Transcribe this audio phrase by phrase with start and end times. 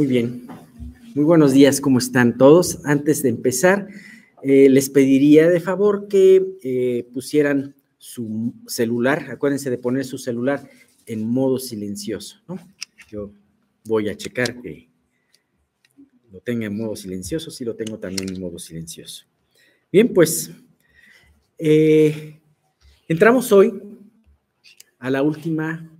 [0.00, 0.46] Muy bien.
[1.14, 2.78] Muy buenos días, ¿cómo están todos?
[2.86, 3.86] Antes de empezar,
[4.42, 10.70] eh, les pediría de favor que eh, pusieran su celular, acuérdense de poner su celular
[11.04, 12.58] en modo silencioso, ¿no?
[13.10, 13.30] Yo
[13.84, 14.88] voy a checar que
[16.32, 19.26] lo tenga en modo silencioso, sí lo tengo también en modo silencioso.
[19.92, 20.50] Bien, pues
[21.58, 22.40] eh,
[23.06, 23.78] entramos hoy
[24.98, 25.92] a la última,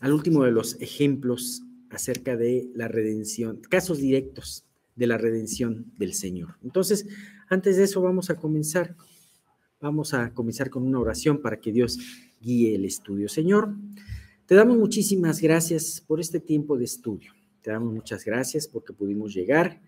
[0.00, 1.60] al último de los ejemplos
[1.94, 4.64] acerca de la redención, casos directos
[4.96, 6.56] de la redención del Señor.
[6.62, 7.06] Entonces,
[7.48, 8.96] antes de eso vamos a comenzar,
[9.80, 11.98] vamos a comenzar con una oración para que Dios
[12.40, 13.28] guíe el estudio.
[13.28, 13.74] Señor,
[14.46, 17.32] te damos muchísimas gracias por este tiempo de estudio.
[17.62, 19.80] Te damos muchas gracias porque pudimos llegar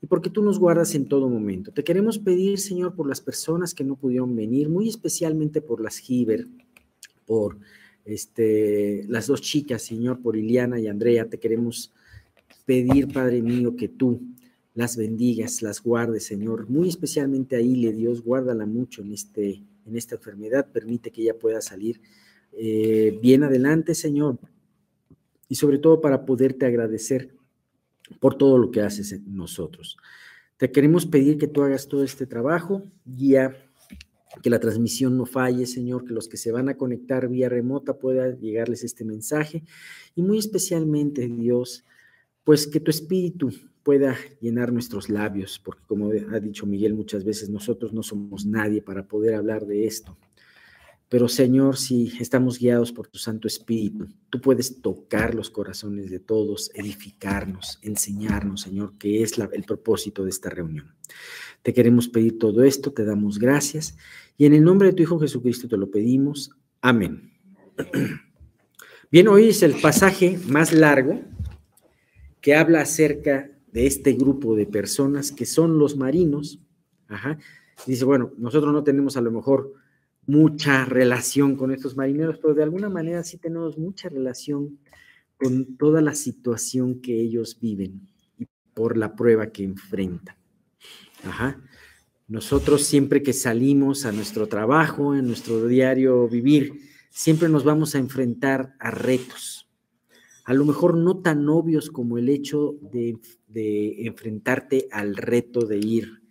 [0.00, 1.72] y porque tú nos guardas en todo momento.
[1.72, 5.98] Te queremos pedir, Señor, por las personas que no pudieron venir, muy especialmente por las
[5.98, 6.46] Giver,
[7.26, 7.58] por
[8.04, 11.92] este, las dos chicas, Señor, por Iliana y Andrea, te queremos
[12.66, 14.20] pedir, Padre mío, que tú
[14.74, 16.68] las bendigas, las guardes, Señor.
[16.68, 21.38] Muy especialmente a Ile, Dios, guárdala mucho en, este, en esta enfermedad, permite que ella
[21.38, 22.00] pueda salir
[22.52, 24.38] eh, bien adelante, Señor.
[25.48, 27.34] Y sobre todo para poderte agradecer
[28.20, 29.96] por todo lo que haces en nosotros.
[30.56, 33.63] Te queremos pedir que tú hagas todo este trabajo, guía
[34.42, 37.98] que la transmisión no falle, Señor, que los que se van a conectar vía remota
[37.98, 39.64] pueda llegarles este mensaje
[40.14, 41.84] y muy especialmente, Dios,
[42.42, 43.50] pues que tu espíritu
[43.82, 48.82] pueda llenar nuestros labios, porque como ha dicho Miguel muchas veces, nosotros no somos nadie
[48.82, 50.16] para poder hablar de esto.
[51.08, 56.18] Pero Señor, si estamos guiados por tu Santo Espíritu, tú puedes tocar los corazones de
[56.18, 60.94] todos, edificarnos, enseñarnos, Señor, que es el propósito de esta reunión.
[61.62, 63.96] Te queremos pedir todo esto, te damos gracias
[64.36, 66.50] y en el nombre de tu Hijo Jesucristo te lo pedimos.
[66.80, 67.32] Amén.
[69.10, 71.20] Bien, hoy es el pasaje más largo
[72.40, 76.60] que habla acerca de este grupo de personas que son los marinos.
[77.08, 77.38] Ajá.
[77.86, 79.72] Dice, bueno, nosotros no tenemos a lo mejor
[80.26, 84.78] mucha relación con estos marineros, pero de alguna manera sí tenemos mucha relación
[85.36, 90.36] con toda la situación que ellos viven y por la prueba que enfrentan.
[91.24, 91.60] Ajá.
[92.26, 96.80] Nosotros siempre que salimos a nuestro trabajo, en nuestro diario vivir,
[97.10, 99.68] siempre nos vamos a enfrentar a retos.
[100.44, 103.18] A lo mejor no tan obvios como el hecho de,
[104.06, 106.22] enfrentarte al reto de ir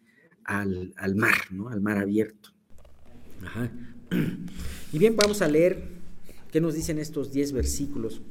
[0.44, 1.70] al, mar, ¿no?
[1.70, 2.50] Al mar abierto.
[3.44, 3.72] Ajá.
[4.92, 5.84] Y bien, vamos a leer
[6.52, 8.22] qué nos dicen estos 10 versículos.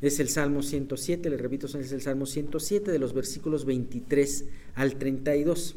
[0.00, 4.96] Es el Salmo 107, le repito, es el Salmo 107 de los versículos 23 al
[4.96, 5.76] 32.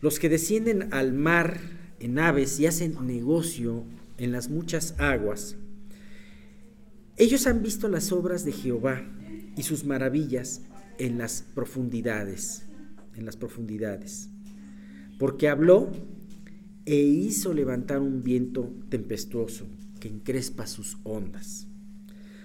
[0.00, 1.58] Los que descienden al mar
[2.00, 3.84] en aves y hacen negocio
[4.18, 5.56] en las muchas aguas,
[7.16, 9.02] ellos han visto las obras de Jehová
[9.56, 10.60] y sus maravillas
[10.98, 12.64] en las profundidades,
[13.14, 14.28] en las profundidades.
[15.18, 15.90] Porque habló
[16.84, 19.66] e hizo levantar un viento tempestuoso
[19.98, 21.66] que encrespa sus ondas.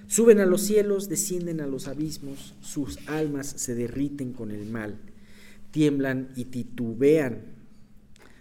[0.08, 5.00] Suben a los cielos, descienden a los abismos, sus almas se derriten con el mal,
[5.72, 7.56] tiemblan y titubean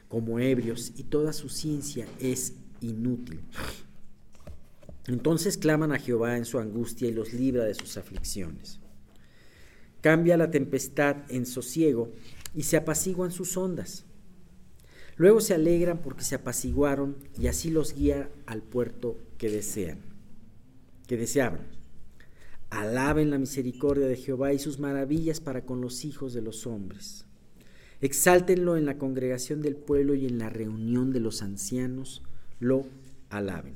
[0.09, 3.41] como ebrios y toda su ciencia es inútil.
[5.07, 8.81] Entonces claman a Jehová en su angustia y los libra de sus aflicciones.
[10.01, 12.13] Cambia la tempestad en sosiego
[12.55, 14.05] y se apaciguan sus ondas.
[15.17, 19.99] Luego se alegran porque se apaciguaron y así los guía al puerto que desean,
[21.07, 21.80] que deseaban.
[22.71, 27.27] Alaben la misericordia de Jehová y sus maravillas para con los hijos de los hombres.
[28.01, 32.23] Exáltenlo en la congregación del pueblo y en la reunión de los ancianos,
[32.61, 32.87] lo
[33.29, 33.75] alaben.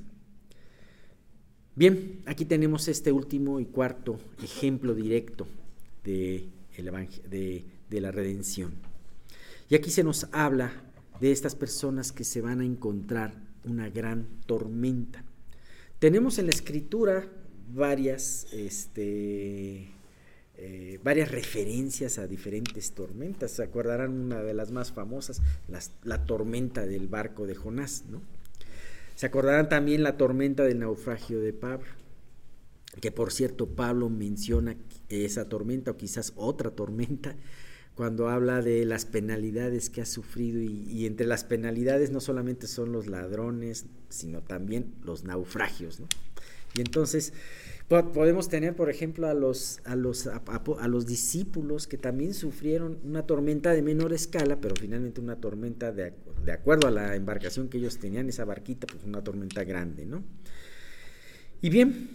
[1.76, 5.46] Bien, aquí tenemos este último y cuarto ejemplo directo
[6.04, 6.48] de,
[7.28, 8.72] de, de la redención.
[9.68, 10.72] Y aquí se nos habla
[11.20, 13.34] de estas personas que se van a encontrar
[13.64, 15.24] una gran tormenta.
[15.98, 17.26] Tenemos en la escritura
[17.74, 19.88] varias, este,
[20.56, 23.50] eh, varias referencias a diferentes tormentas.
[23.52, 25.42] Se acordarán una de las más famosas,
[26.04, 28.22] la tormenta del barco de Jonás, ¿no?
[29.14, 31.86] Se acordarán también la tormenta del naufragio de Pablo,
[33.00, 34.76] que por cierto Pablo menciona
[35.08, 37.36] esa tormenta o quizás otra tormenta
[37.94, 42.90] cuando habla de las penalidades que ha sufrido y, entre las penalidades no solamente son
[42.90, 46.00] los ladrones, sino también los naufragios.
[46.76, 47.32] Y entonces
[47.88, 53.26] podemos tener, por ejemplo, a los, a, los, a, los discípulos que también sufrieron una
[53.26, 56.12] tormenta de menor escala, pero finalmente una tormenta de,
[56.44, 60.24] de acuerdo a la embarcación que ellos tenían, esa barquita, pues una tormenta grande, ¿no?
[61.60, 62.08] Y bien,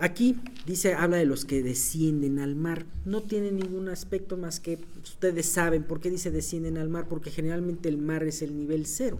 [0.00, 2.86] Aquí dice, habla de los que descienden al mar.
[3.04, 7.32] No tiene ningún aspecto más que ustedes saben por qué dice descienden al mar, porque
[7.32, 9.18] generalmente el mar es el nivel cero.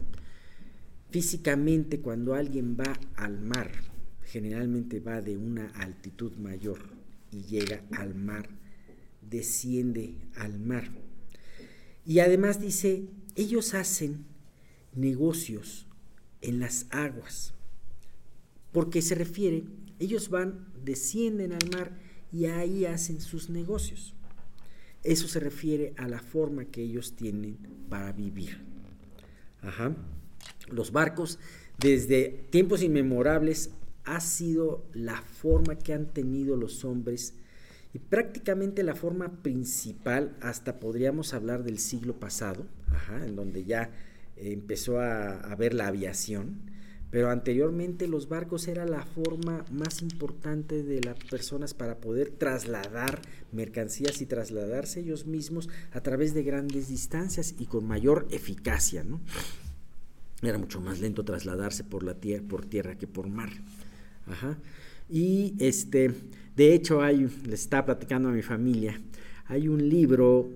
[1.11, 3.71] Físicamente, cuando alguien va al mar,
[4.25, 6.81] generalmente va de una altitud mayor
[7.31, 8.49] y llega al mar,
[9.23, 10.91] desciende al mar.
[12.05, 13.07] Y además dice,
[13.37, 14.27] ellos hacen
[14.95, 15.87] negocios
[16.43, 17.55] en las aguas,
[18.73, 19.65] porque se refiere,
[19.99, 21.93] ellos van, descienden al mar
[22.33, 24.15] y ahí hacen sus negocios.
[25.05, 27.57] Eso se refiere a la forma que ellos tienen
[27.89, 28.59] para vivir.
[29.63, 29.97] Ajá.
[30.71, 31.39] Los barcos,
[31.79, 33.71] desde tiempos inmemorables,
[34.05, 37.35] ha sido la forma que han tenido los hombres
[37.93, 42.67] y prácticamente la forma principal, hasta podríamos hablar del siglo pasado,
[43.25, 43.91] en donde ya
[44.37, 46.61] empezó a, ver la aviación,
[47.11, 53.23] pero anteriormente los barcos era la forma más importante de las personas para poder trasladar
[53.53, 59.21] mercancías y trasladarse ellos mismos a través de grandes distancias y con mayor eficacia, ¿no?
[60.43, 63.51] Era mucho más lento trasladarse por la tierra, por tierra que por mar.
[64.27, 64.59] Ajá.
[65.09, 66.13] Y este,
[66.55, 69.01] de hecho, hay, les estaba platicando a mi familia,
[69.47, 70.51] hay un libro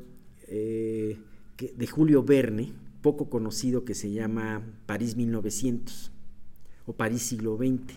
[0.46, 1.19] eh,
[1.58, 6.12] de Julio Verne, poco conocido, que se llama París 1900
[6.87, 7.94] o París siglo XX.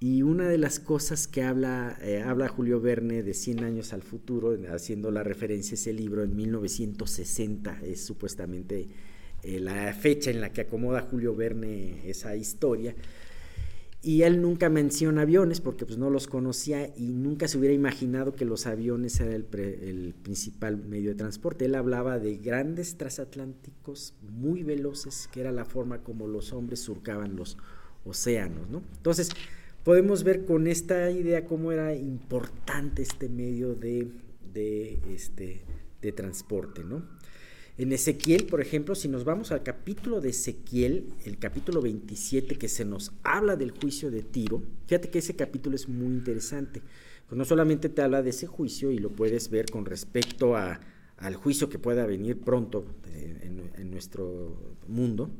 [0.00, 4.02] Y una de las cosas que habla, eh, habla Julio Verne de 100 años al
[4.02, 8.88] futuro, haciendo la referencia a ese libro en 1960, es supuestamente
[9.44, 12.94] eh, la fecha en la que acomoda Julio Verne esa historia
[14.04, 18.34] y él nunca menciona aviones porque pues no los conocía y nunca se hubiera imaginado
[18.34, 21.64] que los aviones eran el, principal medio de transporte.
[21.64, 27.34] Él hablaba de grandes transatlánticos muy veloces, que era la forma como los hombres surcaban
[27.34, 27.56] los
[28.04, 28.82] océanos, ¿no?
[28.94, 29.30] Entonces,
[29.84, 34.08] podemos ver con esta idea cómo era importante este medio de,
[34.52, 35.62] de, este,
[36.02, 37.02] de transporte, ¿no?
[37.76, 42.68] En Ezequiel, por ejemplo, si nos vamos al capítulo de Ezequiel, el capítulo 27, que
[42.68, 46.82] se nos habla del juicio de Tiro, fíjate que ese capítulo es muy interesante.
[47.28, 50.78] Pues no solamente te habla de ese juicio y lo puedes ver con respecto a,
[51.16, 54.56] al juicio que pueda venir pronto eh, en, nuestro
[54.86, 55.30] mundo,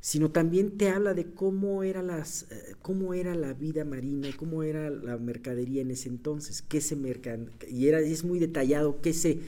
[0.00, 4.32] sino también te habla de cómo era, las, eh, cómo era la vida marina y
[4.32, 9.12] cómo era la mercadería en ese entonces, qué se mercan y es muy detallado qué
[9.12, 9.40] se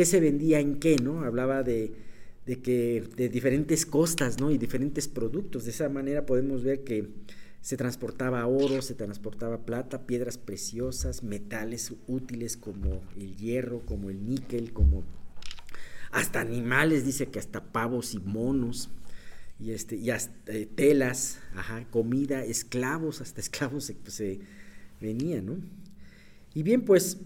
[0.00, 1.24] qué se vendía en qué, ¿no?
[1.24, 1.92] Hablaba de,
[2.46, 4.50] que de diferentes costas, ¿no?
[4.50, 5.66] Y diferentes productos.
[5.66, 7.10] De esa manera podemos ver que
[7.60, 14.26] se transportaba oro, se transportaba plata, piedras preciosas, metales útiles como el hierro, como el
[14.26, 15.04] níquel, como
[16.12, 18.88] hasta animales, dice que hasta pavos y monos,
[19.58, 24.40] y, este, y hasta eh, telas, ajá, comida, esclavos, hasta esclavos se, pues, se
[24.98, 25.56] venían, ¿no?
[26.54, 27.18] Y bien, pues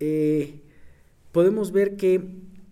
[0.00, 0.60] eh,
[1.34, 2.22] podemos ver que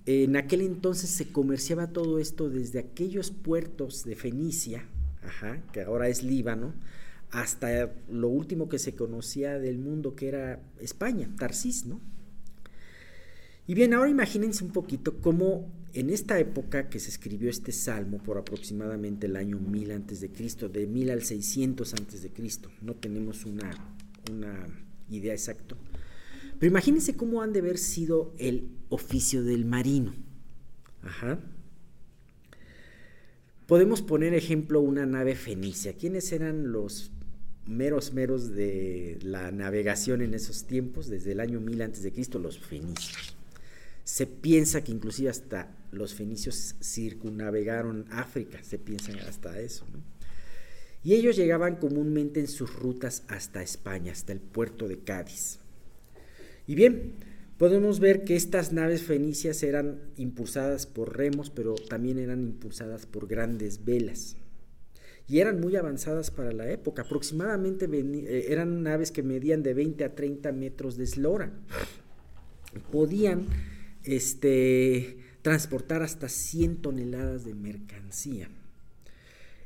[0.07, 4.87] en aquel entonces se comerciaba todo esto desde aquellos puertos de Fenicia,
[5.73, 6.73] que ahora es Líbano,
[7.33, 12.01] hasta lo último que se conocía del mundo que era España, Tarsis, ¿no?
[13.67, 18.19] Y bien, ahora imagínense un poquito cómo en esta época que se escribió este salmo
[18.19, 22.71] por aproximadamente el año 1000 antes de Cristo, de 1000 al 600 antes de Cristo,
[22.81, 24.69] no tenemos una
[25.11, 25.75] idea exacta
[26.63, 30.15] pero imagínense cómo han de haber sido el oficio del marino.
[33.67, 35.95] Podemos poner ejemplo una nave fenicia.
[35.95, 37.11] ¿Quiénes eran los
[37.67, 42.39] meros meros de la navegación en esos tiempos, desde el año 1000 antes de Cristo,
[42.39, 43.35] los fenicios?
[44.05, 49.85] Se piensa que inclusive hasta los fenicios circunnavegaron África, se piensa hasta eso.
[51.03, 55.59] Y ellos llegaban comúnmente en sus rutas hasta España, hasta el puerto de Cádiz.
[56.67, 57.15] Y bien,
[57.59, 63.27] podemos ver que estas naves fenicias eran impulsadas por remos, pero también eran impulsadas por
[63.27, 64.37] grandes velas.
[65.29, 67.03] Y eran muy avanzadas para la época.
[67.03, 71.53] Aproximadamente eh, eran naves que medían de 20 a 30 metros de eslora.
[72.91, 73.47] Podían
[74.05, 78.49] este, transportar hasta 100 toneladas de mercancía.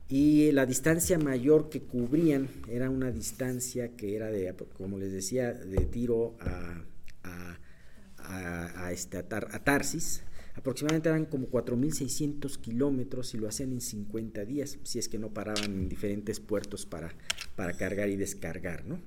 [0.09, 5.53] Y la distancia mayor que cubrían era una distancia que era de, como les decía,
[5.53, 6.85] de tiro a,
[8.19, 10.23] a, este, Tarsis.
[10.55, 15.31] Aproximadamente eran como 4.600 kilómetros y lo hacían en 50 días, si es que no
[15.31, 17.13] paraban en diferentes puertos para,
[17.57, 19.01] para cargar y descargar, ¿no?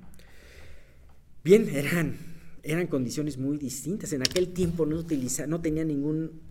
[1.42, 2.18] Bien, eran,
[2.62, 4.12] eran condiciones muy distintas.
[4.12, 6.50] En aquel tiempo no, utiliza, no tenía ningún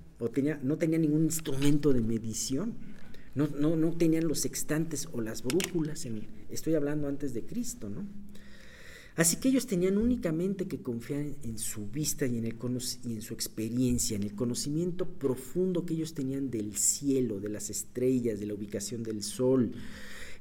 [0.63, 2.75] no tenía ningún instrumento de medición
[3.35, 7.89] no, no, no tenían los sextantes o las brújulas, en, estoy hablando antes de Cristo,
[7.89, 8.05] ¿no?
[9.15, 12.55] Así que ellos tenían únicamente que confiar en su vista y en, el
[13.03, 17.69] y en su experiencia, en el conocimiento profundo que ellos tenían del cielo, de las
[17.69, 19.73] estrellas, de la ubicación del sol,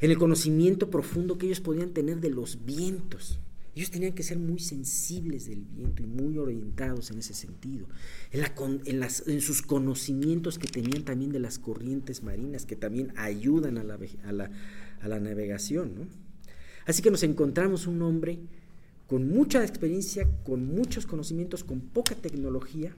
[0.00, 3.40] en el conocimiento profundo que ellos podían tener de los vientos.
[3.78, 7.87] Ellos tenían que ser muy sensibles del viento y muy orientados en ese sentido,
[8.32, 15.20] en, sus conocimientos que tenían también de las corrientes marinas, que también ayudan a la,
[15.20, 16.08] navegación.
[16.87, 18.40] Así que nos encontramos un hombre
[19.06, 22.97] con mucha experiencia, con muchos conocimientos, con poca tecnología,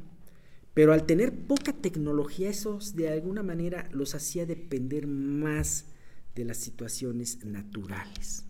[0.72, 5.84] pero al tener poca tecnología, eso de alguna manera los hacía depender más
[6.34, 8.46] de las situaciones naturales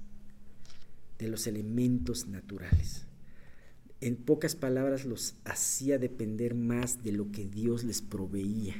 [1.20, 3.06] de los elementos naturales.
[4.00, 8.74] En pocas palabras, los hacía depender más de lo que Dios les proveía,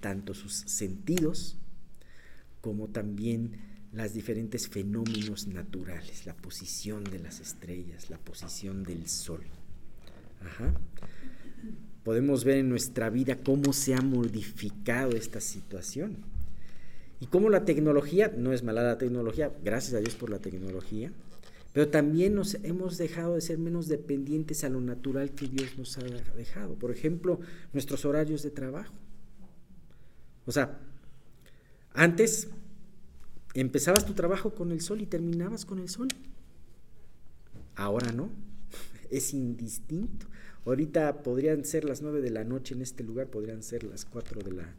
[0.00, 1.58] tanto sus sentidos
[2.60, 3.58] como también
[3.92, 9.42] las diferentes fenómenos naturales, la posición de las estrellas, la posición del sol.
[12.04, 16.35] Podemos ver en nuestra vida cómo se ha modificado esta situación
[17.20, 21.12] y cómo la tecnología, no es mala la tecnología, gracias a Dios por la tecnología,
[21.72, 25.98] pero también nos hemos dejado de ser menos dependientes a lo natural que Dios nos
[25.98, 26.02] ha
[26.34, 26.74] dejado.
[26.74, 27.38] Por ejemplo,
[27.74, 28.94] nuestros horarios de trabajo.
[30.46, 30.78] O sea,
[31.92, 32.48] antes
[33.52, 36.08] empezabas tu trabajo con el sol y terminabas con el sol.
[37.74, 38.30] Ahora no,
[39.10, 40.26] es indistinto.
[40.64, 44.42] Ahorita podrían ser las 9 de la noche en este lugar, podrían ser las 4
[44.42, 44.74] de la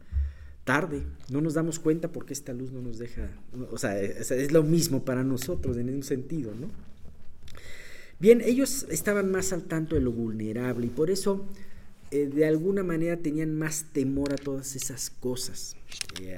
[0.68, 1.02] tarde.
[1.30, 3.30] No nos damos cuenta porque esta luz no nos deja,
[3.70, 6.68] o sea, es, lo mismo para nosotros en un sentido, ¿no?
[8.20, 11.46] Bien, ellos estaban más al tanto de lo vulnerable y por eso
[12.10, 15.74] eh, de alguna manera tenían más temor a todas esas cosas,
[16.20, 16.36] eh,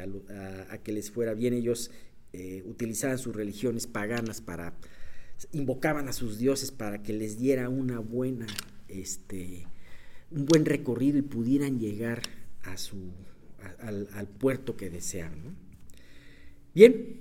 [0.71, 1.53] a, que les fuera bien.
[1.53, 1.91] Ellos
[2.33, 4.75] eh, utilizaban sus religiones paganas para,
[5.51, 8.47] invocaban a sus dioses para que les diera una buena,
[8.87, 9.67] este,
[10.31, 12.23] un buen recorrido y pudieran llegar
[12.63, 12.97] a su
[13.81, 15.57] al, puerto que desean.
[16.75, 17.21] Bien,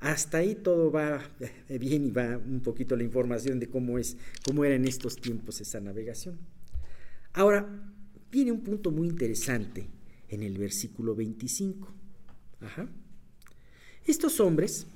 [0.00, 1.22] hasta ahí todo va
[1.68, 5.60] bien y va un poquito la información de cómo es, cómo era en estos tiempos
[5.60, 6.38] esa navegación.
[7.32, 7.68] Ahora,
[8.30, 9.88] viene un punto muy interesante
[10.28, 11.92] en el versículo 25.
[14.06, 14.86] Estos hombres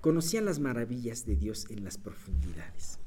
[0.00, 2.98] conocían las maravillas de Dios en las profundidades.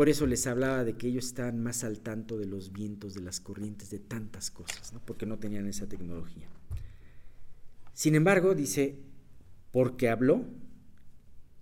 [0.00, 3.20] Por eso les hablaba de que ellos estaban más al tanto de los vientos, de
[3.20, 6.48] las corrientes, de tantas cosas, porque no tenían esa tecnología.
[7.92, 8.96] Sin embargo, dice,
[9.72, 10.46] porque habló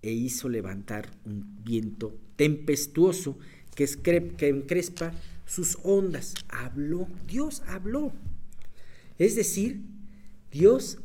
[0.02, 3.37] e hizo levantar un viento tempestuoso
[3.75, 3.87] que,
[4.37, 5.11] que encrespa
[5.45, 6.35] sus ondas.
[6.49, 8.12] Habló, Dios habló.
[9.18, 9.80] Es decir,
[10.52, 10.99] Dios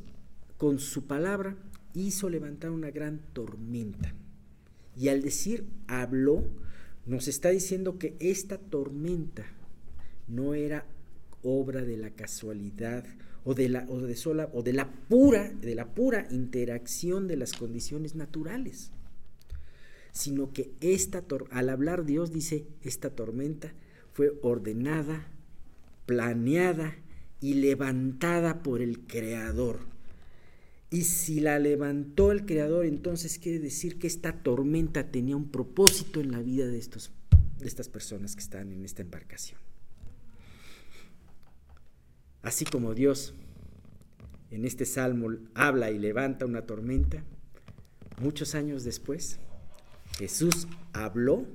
[0.60, 1.58] con su palabra
[1.96, 4.14] hizo levantar una gran tormenta.
[4.96, 6.48] Y al decir habló,
[7.06, 9.46] nos está diciendo que esta tormenta
[10.28, 10.86] no era
[11.44, 13.06] obra de la casualidad
[13.44, 17.36] o de la, o de sola, o de la pura, de la pura interacción de
[17.36, 18.92] las condiciones naturales,
[20.12, 23.74] sino que esta al hablar Dios dice, esta tormenta
[24.14, 25.28] fue ordenada,
[26.06, 26.96] planeada
[27.42, 29.93] y levantada por el Creador
[30.94, 36.22] y si la levantó el Creador, entonces quiere decir que esta tormenta tenía un propósito
[36.22, 37.12] en la vida de, estos,
[37.58, 39.60] de estas personas que están en esta embarcación.
[42.44, 43.34] Así como Dios
[44.52, 47.24] en este salmo habla y levanta una tormenta,
[48.22, 49.40] muchos años después
[50.20, 51.48] Jesús habló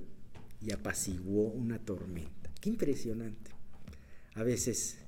[0.61, 2.51] y apaciguó una tormenta.
[2.61, 3.53] Qué impresionante.
[4.35, 4.99] A veces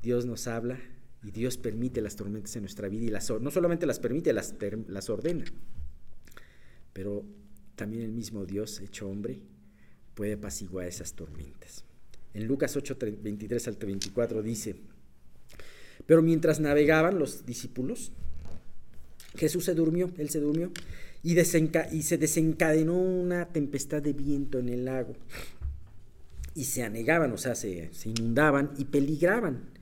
[0.00, 0.78] Dios nos habla
[1.22, 4.54] y Dios permite las tormentas en nuestra vida y las, no solamente las permite, las,
[4.86, 5.44] las ordena.
[6.92, 7.24] Pero
[7.74, 9.40] también el mismo Dios, hecho hombre,
[10.14, 11.84] puede apaciguar esas tormentas.
[12.34, 14.76] En Lucas 8, 23 al 24 dice,
[16.06, 18.12] pero mientras navegaban los discípulos,
[19.36, 20.70] Jesús se durmió, él se durmió,
[21.22, 25.14] y, y se desencadenó una tempestad de viento en el lago.
[26.54, 29.77] Y se anegaban, o sea, se, se inundaban y peligraban.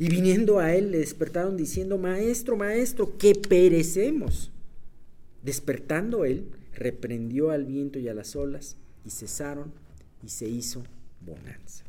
[0.00, 4.50] Y viniendo a él le despertaron diciendo, Maestro, Maestro, que perecemos.
[5.42, 9.74] Despertando él, reprendió al viento y a las olas, y cesaron,
[10.24, 10.82] y se hizo
[11.20, 11.84] bonanza.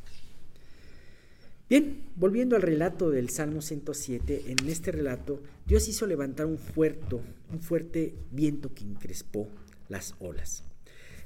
[1.70, 7.16] Bien, volviendo al relato del Salmo 107, en este relato Dios hizo levantar un fuerte,
[7.16, 9.48] un fuerte viento que encrespó
[9.88, 10.66] las olas,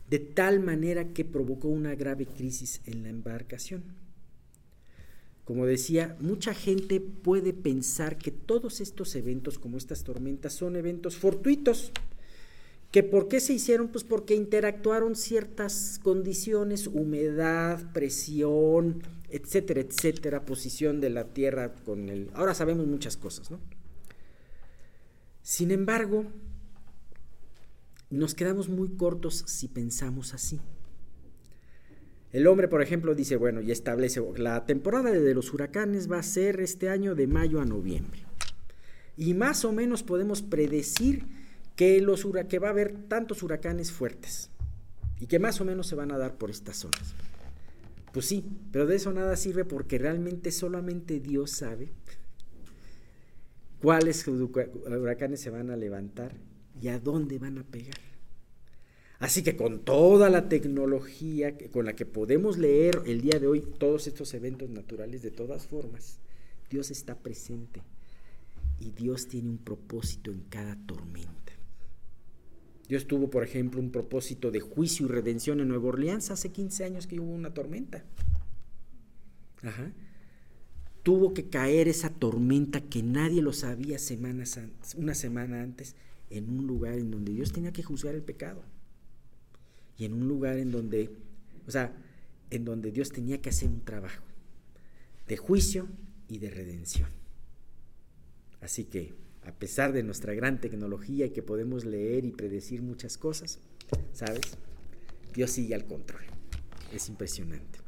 [0.08, 4.05] de tal manera que provocó una grave crisis en la embarcación.
[5.46, 11.16] Como decía, mucha gente puede pensar que todos estos eventos como estas tormentas son eventos
[11.16, 11.92] fortuitos,
[12.96, 13.90] ¿Que ¿Por qué se hicieron?
[13.90, 22.30] Pues porque interactuaron ciertas condiciones, humedad, presión, etcétera, etcétera, posición de la Tierra con el...
[22.34, 23.60] Ahora sabemos muchas cosas, ¿no?
[25.42, 26.26] Sin embargo,
[28.10, 30.62] nos quedamos muy cortos si pensamos así.
[32.36, 36.24] El hombre, por ejemplo, dice, bueno, y establece, la temporada de los huracanes va a
[36.24, 38.26] ser este año de mayo a noviembre.
[39.16, 41.24] Y más o menos podemos predecir
[41.78, 44.50] que, los, que va a haber tantos huracanes fuertes
[45.22, 47.16] y que más o menos se van a dar por estas zonas.
[48.12, 51.94] Pues sí, pero de eso nada sirve porque realmente solamente Dios sabe
[53.82, 56.34] cuáles huracanes se van a levantar
[56.82, 58.15] y a dónde van a pegar.
[59.26, 63.60] Así que con toda la tecnología con la que podemos leer el día de hoy
[63.80, 66.20] todos estos eventos naturales, de todas formas,
[66.70, 67.82] Dios está presente
[68.80, 71.54] y Dios tiene un propósito en cada tormenta.
[72.88, 76.86] Dios tuvo, por ejemplo, un propósito de juicio y redención en Nueva Orleans hace 15
[76.86, 78.04] años que hubo una tormenta.
[79.64, 79.92] Ajá.
[81.02, 84.60] Tuvo que caer esa tormenta que nadie lo sabía semanas
[84.96, 85.96] una semana antes
[86.30, 88.62] en un lugar en donde Dios tenía que juzgar el pecado.
[89.98, 91.10] Y en un lugar en donde,
[91.68, 91.94] o sea,
[92.50, 94.24] en donde Dios tenía que hacer un trabajo
[95.28, 95.88] de juicio
[96.28, 97.10] y de redención.
[98.62, 99.14] Así que
[99.46, 103.60] a pesar de nuestra gran tecnología y que podemos leer y predecir muchas cosas,
[104.12, 104.42] ¿sabes?
[105.34, 106.24] Dios sigue al control.
[106.92, 107.80] Es impresionante.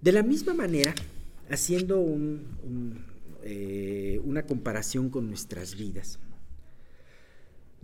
[0.00, 0.94] De la misma manera,
[1.50, 2.04] haciendo
[3.42, 6.18] eh, una comparación con nuestras vidas,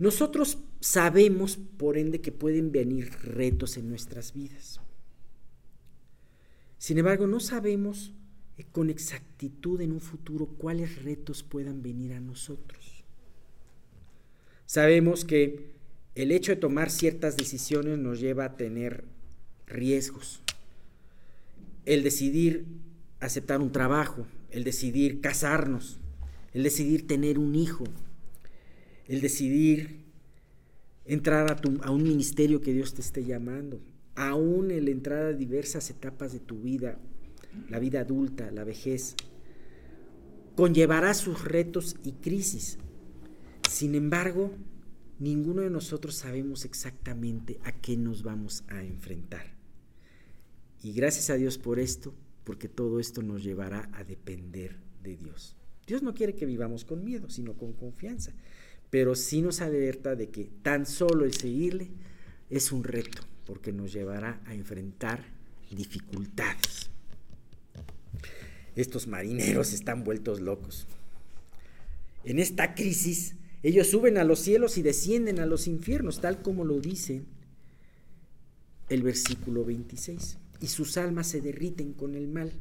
[0.03, 4.81] nosotros sabemos, por ende, que pueden venir retos en nuestras vidas.
[6.77, 8.11] Sin embargo, no sabemos
[8.73, 13.05] con exactitud en un futuro cuáles retos puedan venir a nosotros.
[14.65, 15.71] Sabemos que
[16.15, 19.05] el hecho de tomar ciertas decisiones nos lleva a tener
[19.67, 20.41] riesgos.
[21.85, 22.65] El decidir
[23.21, 25.97] aceptar un trabajo, el decidir casarnos,
[26.51, 27.85] el decidir tener un hijo,
[29.07, 30.03] el decidir
[31.05, 33.81] entrar a, un ministerio que Dios te esté llamando,
[34.15, 36.97] aún el entrar a diversas etapas de tu vida
[37.69, 39.15] la vida adulta, la vejez,
[40.55, 42.77] conllevará sus retos y crisis.
[43.69, 44.51] Sin embargo,
[45.19, 49.55] ninguno de nosotros sabemos exactamente a qué nos vamos a enfrentar.
[50.81, 52.13] Y gracias a Dios por esto,
[52.43, 55.55] porque todo esto nos llevará a depender de Dios.
[55.87, 58.33] Dios no quiere que vivamos con miedo, sino con confianza,
[58.93, 61.89] pero sí nos alerta de que tan solo el seguirle
[62.51, 65.25] es un reto, porque nos llevará a enfrentar
[65.71, 66.91] dificultades.
[68.75, 70.85] Estos marineros están vueltos locos.
[72.23, 76.63] En esta crisis, ellos suben a los cielos y descienden a los infiernos, tal como
[76.63, 77.23] lo dice
[78.89, 80.37] el versículo 26.
[80.61, 82.51] Y sus almas se derriten con el mal.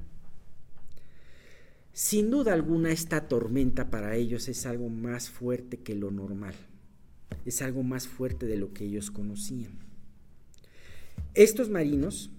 [1.92, 6.54] Sin duda alguna, esta tormenta para ellos es algo más fuerte que lo normal.
[7.44, 9.72] Es algo más fuerte de lo que ellos conocían.
[11.34, 12.30] Estos marinos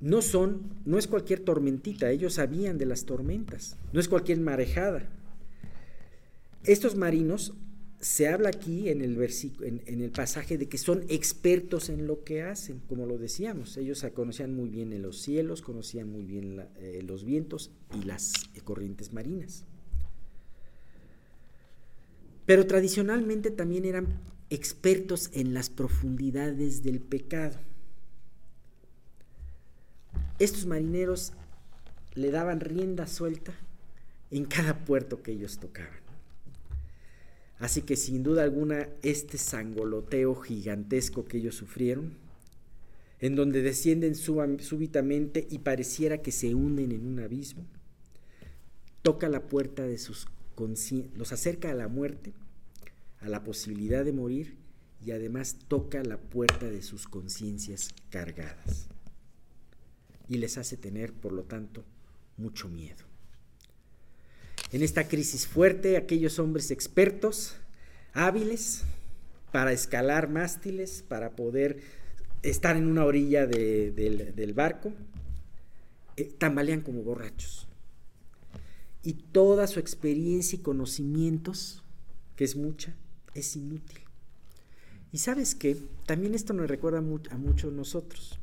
[0.00, 5.08] no son, no es cualquier tormentita, ellos sabían de las tormentas, no es cualquier marejada.
[6.64, 7.54] Estos marinos,
[8.04, 9.18] se habla aquí en el,
[9.62, 14.04] en, el pasaje de que son expertos en lo que hacen, como lo decíamos, ellos
[14.14, 18.32] conocían muy bien los cielos, conocían muy bien eh, los vientos y las
[18.64, 19.64] corrientes marinas.
[22.44, 27.58] Pero tradicionalmente también eran expertos en las profundidades del pecado
[30.38, 31.32] estos marineros
[32.14, 33.52] le daban rienda suelta
[34.30, 36.03] en cada puerto que ellos tocaban.
[37.58, 42.14] Así que sin duda alguna este sangoloteo gigantesco que ellos sufrieron,
[43.20, 47.64] en donde descienden súbitamente y pareciera que se hunden en un abismo,
[49.02, 50.26] toca la puerta de sus
[51.16, 52.32] los acerca a la muerte,
[53.20, 54.56] a la posibilidad de morir
[55.04, 58.88] y además toca la puerta de sus conciencias cargadas
[60.28, 61.84] y les hace tener, por lo tanto,
[62.36, 63.13] mucho miedo.
[64.74, 67.54] En esta crisis fuerte, aquellos hombres expertos,
[68.12, 68.82] hábiles
[69.52, 71.78] para escalar mástiles, para poder
[72.42, 74.92] estar en una orilla del barco,
[76.16, 77.68] eh, tambalean como borrachos.
[79.04, 81.84] Y toda su experiencia y conocimientos,
[82.34, 82.96] que es mucha,
[83.32, 84.00] es inútil.
[85.12, 88.40] Y sabes que también esto nos recuerda a muchos nosotros.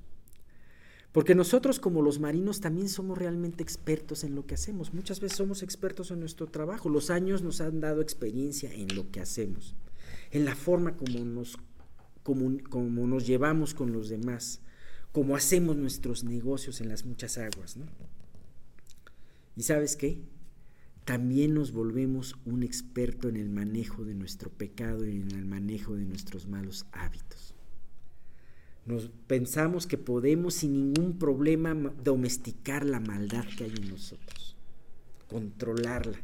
[1.12, 4.94] Porque nosotros como los marinos también somos realmente expertos en lo que hacemos.
[4.94, 6.90] Muchas veces somos expertos en nuestro trabajo.
[6.90, 9.76] Los años nos han dado experiencia en lo que hacemos.
[10.32, 11.58] en la forma como nos,
[12.24, 14.62] como, nos llevamos con los demás,
[15.12, 17.76] como hacemos nuestros negocios en las muchas aguas.
[17.76, 17.86] ¿no?
[19.58, 20.22] ¿Y sabes qué?
[21.04, 25.96] También nos volvemos un experto en el manejo de nuestro pecado y en el manejo
[25.96, 27.51] de nuestros malos hábitos.
[28.86, 34.56] Nos pensamos que podemos sin ningún problema domesticar la maldad que hay en nosotros,
[35.28, 36.20] controlarla.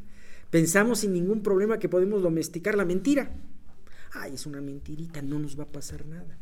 [0.50, 3.32] Pensamos sin ningún problema que podemos domesticar la mentira.
[4.14, 6.40] Ay, es una mentirita, no nos va a pasar nada.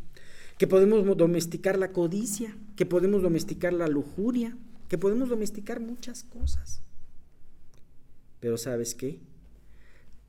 [0.58, 6.82] Que podemos domesticar la codicia, que podemos domesticar la lujuria, que podemos domesticar muchas cosas.
[8.40, 9.20] Pero sabes qué?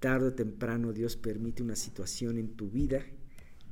[0.01, 3.05] Tarde o temprano Dios permite una situación en tu vida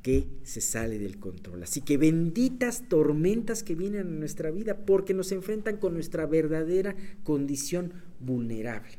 [0.05, 1.63] que se sale del control.
[1.63, 6.95] Así que benditas tormentas que vienen a nuestra vida porque nos enfrentan con nuestra verdadera
[7.23, 8.99] condición vulnerable.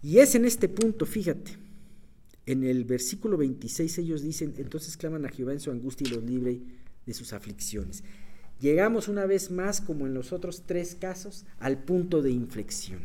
[0.00, 1.56] Y es en este punto, fíjate,
[2.46, 6.22] en el versículo 26 ellos dicen, entonces claman a Jehová en su angustia y los
[6.22, 6.60] libre
[7.04, 8.04] de sus aflicciones.
[8.60, 13.00] Llegamos una vez más, como en los otros tres casos, al punto de inflexión,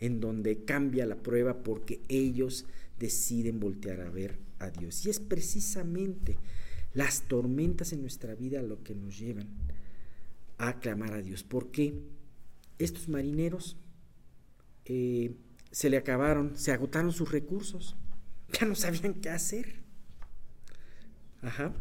[0.00, 2.66] en donde cambia la prueba porque ellos
[2.98, 5.04] deciden voltear a ver a Dios.
[5.06, 6.36] Y es precisamente
[6.92, 9.48] las tormentas en nuestra vida lo que nos llevan
[10.58, 11.42] a clamar a Dios.
[11.42, 11.94] Porque
[12.78, 13.76] estos marineros
[14.84, 15.34] eh,
[15.70, 17.96] se le acabaron, se agotaron sus recursos,
[18.52, 19.82] ya no sabían qué hacer.
[21.42, 21.72] Ajá.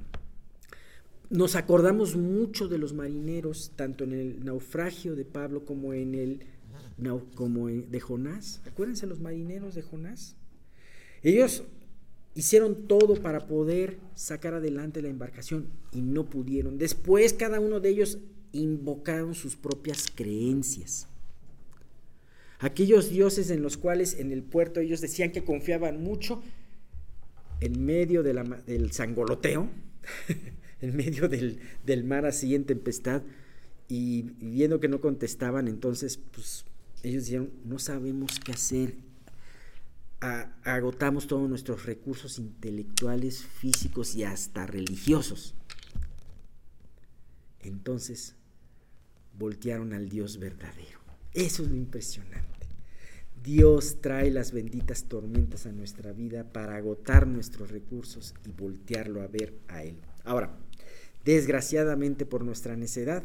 [1.30, 6.46] Nos acordamos mucho de los marineros, tanto en el naufragio de Pablo como en el
[7.36, 8.62] como de Jonás.
[8.66, 10.36] Acuérdense los marineros de Jonás.
[11.22, 11.64] Ellos
[12.36, 16.78] hicieron todo para poder sacar adelante la embarcación y no pudieron.
[16.78, 18.20] Después cada uno de ellos
[18.52, 21.08] invocaron sus propias creencias.
[22.60, 26.42] Aquellos dioses en los cuales en el puerto ellos decían que confiaban mucho,
[27.60, 29.70] en medio del sangoloteo,
[30.82, 33.22] en medio del, mar así en tempestad
[33.88, 36.66] y, viendo que no contestaban, entonces pues
[37.04, 38.96] ellos dijeron, no sabemos qué hacer,
[40.64, 45.56] agotamos todos nuestros recursos intelectuales, físicos y hasta religiosos.
[47.62, 48.36] Entonces
[49.38, 51.00] voltearon al Dios verdadero.
[51.34, 52.50] Eso es lo impresionante.
[53.44, 59.28] Dios trae las benditas tormentas a nuestra vida para agotar nuestros recursos y voltearlo a
[59.28, 60.00] ver a Él.
[60.24, 60.58] Ahora,
[61.26, 63.24] Desgraciadamente por nuestra necedad,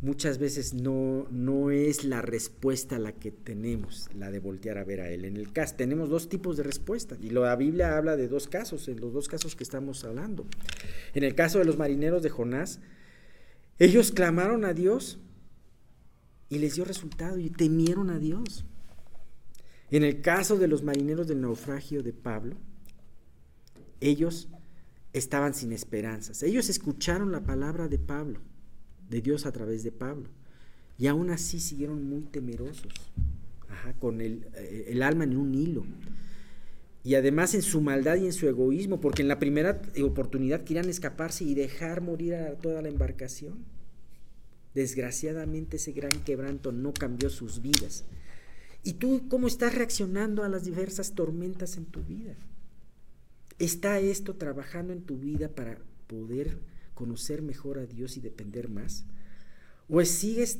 [0.00, 5.00] muchas veces no, no es la respuesta la que tenemos, la de voltear a ver
[5.00, 5.24] a Él.
[5.24, 8.88] En el caso, tenemos dos tipos de respuesta, y la Biblia habla de dos casos,
[8.88, 10.46] en los dos casos que estamos hablando.
[11.14, 12.80] En el caso de los marineros de Jonás,
[13.78, 15.18] ellos clamaron a Dios
[16.48, 18.64] y les dio resultado y temieron a Dios.
[19.90, 22.56] En el caso de los marineros del naufragio de Pablo,
[24.00, 24.48] ellos
[25.12, 26.42] estaban sin esperanzas.
[26.42, 28.40] Ellos escucharon la palabra de Pablo,
[29.08, 30.28] de Dios a través de Pablo,
[30.98, 32.92] y aún así siguieron muy temerosos,
[34.00, 35.84] con el, eh, el, alma en un hilo.
[37.04, 40.88] Y además en su maldad y en su egoísmo, porque en la primera oportunidad querían
[40.88, 43.64] escaparse y dejar morir a toda la embarcación.
[44.74, 48.04] Desgraciadamente ese gran quebranto no cambió sus vidas.
[48.82, 52.34] ¿Y tú cómo estás reaccionando a las diversas tormentas en tu vida?
[53.58, 56.58] ¿Está esto trabajando en tu vida para poder
[56.98, 59.04] conocer mejor a Dios y depender más?
[59.88, 60.58] ¿O sigues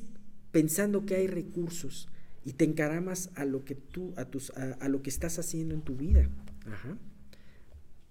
[0.53, 2.09] pensando que hay recursos
[2.45, 5.83] y te encaramas a lo que tú, a, tus, a, lo que estás haciendo en
[5.83, 6.31] tu vida?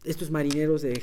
[0.03, 1.01] Estos marineros de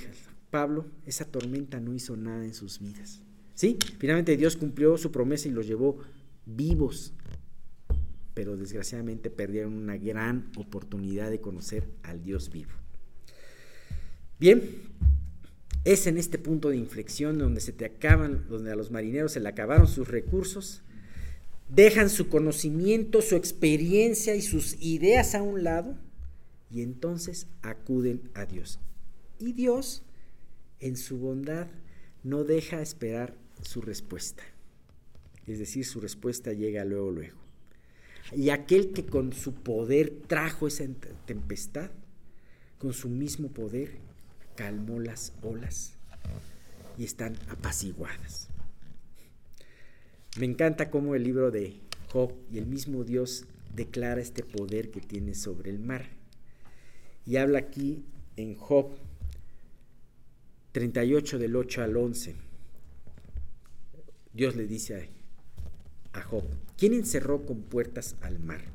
[0.51, 3.23] Pablo, esa tormenta no hizo nada en sus vidas.
[3.55, 3.79] ¿Sí?
[3.99, 6.01] Finalmente Dios cumplió su promesa y los llevó
[6.45, 7.15] vivos,
[8.35, 12.73] pero desgraciadamente perdieron una gran oportunidad de conocer al Dios vivo.
[14.39, 14.61] Bien,
[15.85, 19.41] es en este punto de inflexión donde se te acaban, donde a los marineros se
[19.41, 20.83] le acabaron sus recursos,
[21.69, 25.97] dejan su conocimiento, su experiencia y sus ideas a un lado
[26.71, 28.81] y entonces acuden a Dios.
[29.39, 30.03] Y Dios,
[30.81, 31.69] en su bondad,
[32.23, 34.43] no deja esperar su respuesta.
[35.47, 37.39] Es decir, su respuesta llega luego, luego.
[38.35, 40.87] Y aquel que con su poder trajo esa
[41.27, 41.91] tempestad,
[42.79, 43.99] con su mismo poder,
[44.55, 45.95] calmó las olas
[46.99, 48.49] y están apaciguadas.
[50.39, 51.81] Me encanta cómo el libro de
[52.13, 56.07] Job y el mismo Dios declara este poder que tiene sobre el mar.
[57.27, 58.05] Y habla aquí
[58.37, 58.91] en Job
[60.73, 62.35] 38 del 8 al 11.
[64.33, 65.11] Dios le dice
[66.13, 66.45] a Job,
[66.77, 68.75] ¿quién encerró con puertas al mar?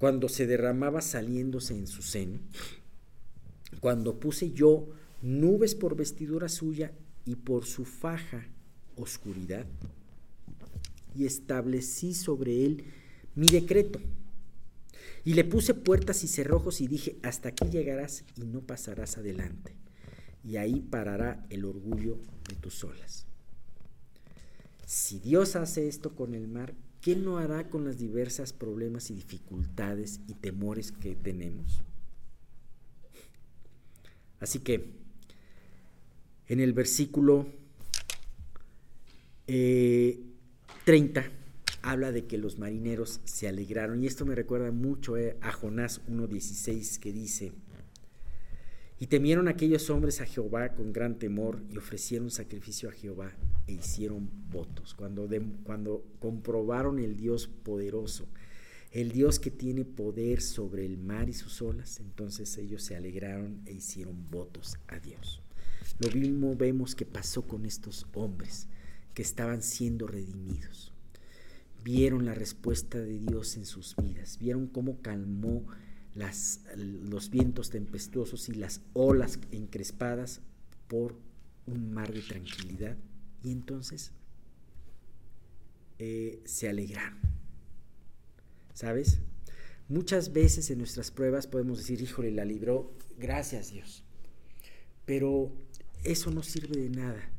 [0.00, 2.38] cuando se derramaba saliéndose en su seno,
[3.78, 4.88] cuando puse yo
[5.22, 6.92] nubes por vestidura suya
[7.24, 8.46] y por su faja
[8.96, 9.66] oscuridad,
[11.14, 12.84] y establecí sobre él
[13.34, 14.00] mi decreto.
[15.24, 19.74] Y le puse puertas y cerrojos y dije, hasta aquí llegarás y no pasarás adelante.
[20.42, 23.26] Y ahí parará el orgullo de tus olas.
[24.86, 29.14] Si Dios hace esto con el mar, ¿qué no hará con las diversas problemas y
[29.14, 31.82] dificultades y temores que tenemos?
[34.40, 34.84] Así que
[36.48, 37.46] en el versículo
[39.46, 41.30] 30 eh,
[41.82, 46.00] habla de que los marineros se alegraron y esto me recuerda mucho eh, a Jonás
[46.08, 47.52] 1.16 que dice,
[48.98, 53.32] y temieron aquellos hombres a Jehová con gran temor y ofrecieron sacrificio a Jehová
[53.66, 54.94] e hicieron votos.
[54.94, 55.26] Cuando,
[55.64, 58.28] cuando comprobaron el Dios poderoso,
[58.90, 63.62] el Dios que tiene poder sobre el mar y sus olas, entonces ellos se alegraron
[63.66, 65.40] e hicieron votos a Dios.
[65.98, 68.66] Lo mismo vemos que pasó con estos hombres
[69.14, 70.92] que estaban siendo redimidos.
[71.84, 75.64] Vieron la respuesta de Dios en sus vidas, vieron cómo calmó
[76.74, 80.40] los vientos tempestuosos y las olas encrespadas
[80.88, 81.16] por
[81.66, 82.96] un mar de tranquilidad.
[83.44, 84.12] Y entonces
[85.98, 87.39] eh, se alegraron.
[88.80, 89.18] ¿Sabes?
[89.90, 94.04] Muchas veces en nuestras pruebas podemos decir, híjole, la libró, gracias Dios.
[95.04, 95.52] Pero
[96.02, 97.30] eso no sirve de nada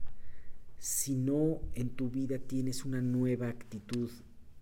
[0.78, 4.12] si no en tu vida tienes una nueva actitud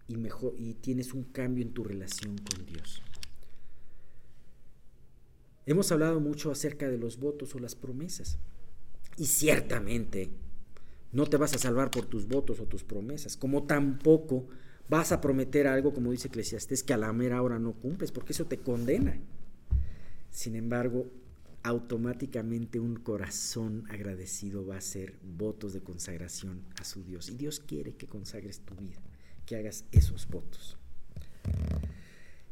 [0.07, 3.01] y, mejor, y tienes un cambio en tu relación con Dios.
[5.65, 8.37] Hemos hablado mucho acerca de los votos o las promesas.
[9.17, 10.29] Y ciertamente
[11.11, 14.47] no te vas a salvar por tus votos o tus promesas, como tampoco
[14.89, 18.33] vas a prometer algo, como dice Eclesiastés, que a la mera hora no cumples, porque
[18.33, 19.17] eso te condena.
[20.31, 21.11] Sin embargo,
[21.63, 27.29] automáticamente un corazón agradecido va a hacer votos de consagración a su Dios.
[27.29, 28.99] Y Dios quiere que consagres tu vida,
[29.45, 30.77] que hagas esos votos.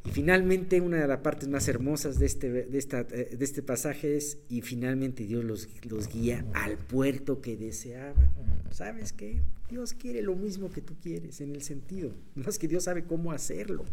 [0.07, 3.61] Y finalmente, una de las partes más hermosas de este, de esta, eh, de este
[3.61, 8.29] pasaje es, y finalmente Dios los, los guía al puerto que deseaban.
[8.71, 9.41] ¿Sabes qué?
[9.69, 13.33] Dios quiere lo mismo que tú quieres en el sentido, más que Dios sabe cómo
[13.33, 13.83] hacerlo.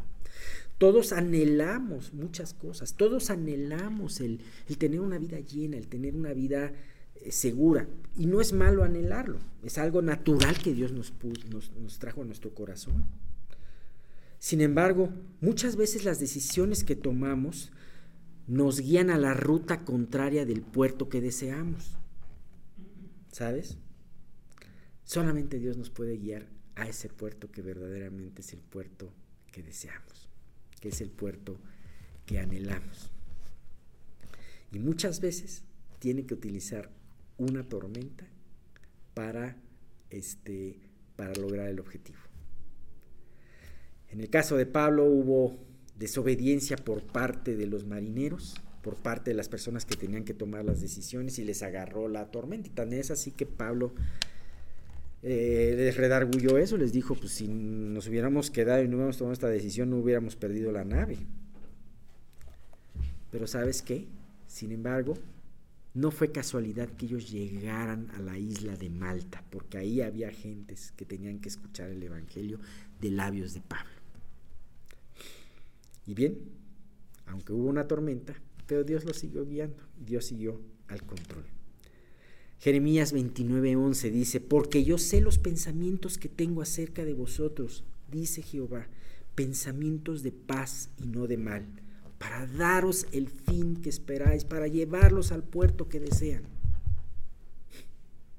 [0.79, 6.33] Todos anhelamos muchas cosas, todos anhelamos el, el tener una vida llena, el tener una
[6.33, 6.72] vida
[7.16, 7.88] eh, segura.
[8.16, 11.12] Y no es malo anhelarlo, es algo natural que Dios nos,
[11.50, 13.05] nos, nos trajo a nuestro corazón.
[14.44, 15.09] Sin embargo,
[15.40, 17.72] muchas veces las decisiones que tomamos
[18.46, 21.96] nos guían a la ruta contraria del puerto que deseamos.
[23.33, 23.78] ¿Sabes?
[25.02, 29.14] Solamente Dios nos puede guiar a ese puerto que verdaderamente es el puerto
[29.50, 30.28] que deseamos,
[30.78, 31.57] que es el puerto
[32.26, 33.11] que anhelamos.
[34.72, 35.62] Y muchas veces
[36.00, 36.90] tiene que utilizar
[37.38, 38.26] una tormenta
[39.14, 39.57] para,
[40.11, 40.80] este,
[41.16, 42.23] para lograr el objetivo.
[44.14, 45.57] En el caso de Pablo hubo
[45.98, 50.64] desobediencia por parte de los marineros, por parte de las personas que tenían que tomar
[50.64, 52.68] las decisiones y les agarró la tormenta.
[52.68, 53.92] Y tan es así que Pablo
[55.24, 59.33] eh, les redargulló eso, les dijo, pues si nos hubiéramos quedado y no hubiéramos tomado
[59.33, 61.16] esta decisión, no hubiéramos perdido la nave.
[63.33, 64.07] Pero sabes qué?
[64.46, 65.14] Sin embargo,
[65.92, 70.92] no fue casualidad que ellos llegaran a la isla de Malta, porque ahí había gentes
[70.96, 72.61] que tenían que escuchar el Evangelio
[73.00, 74.03] de labios de Pablo.
[76.06, 76.38] Y bien,
[77.26, 78.34] aunque hubo una tormenta,
[78.66, 81.44] pero Dios lo siguió guiando, Dios siguió al control.
[82.58, 88.86] Jeremías 29:11 dice, porque yo sé los pensamientos que tengo acerca de vosotros, dice Jehová,
[89.34, 91.66] pensamientos de paz y no de mal,
[92.18, 96.44] para daros el fin que esperáis, para llevarlos al puerto que desean.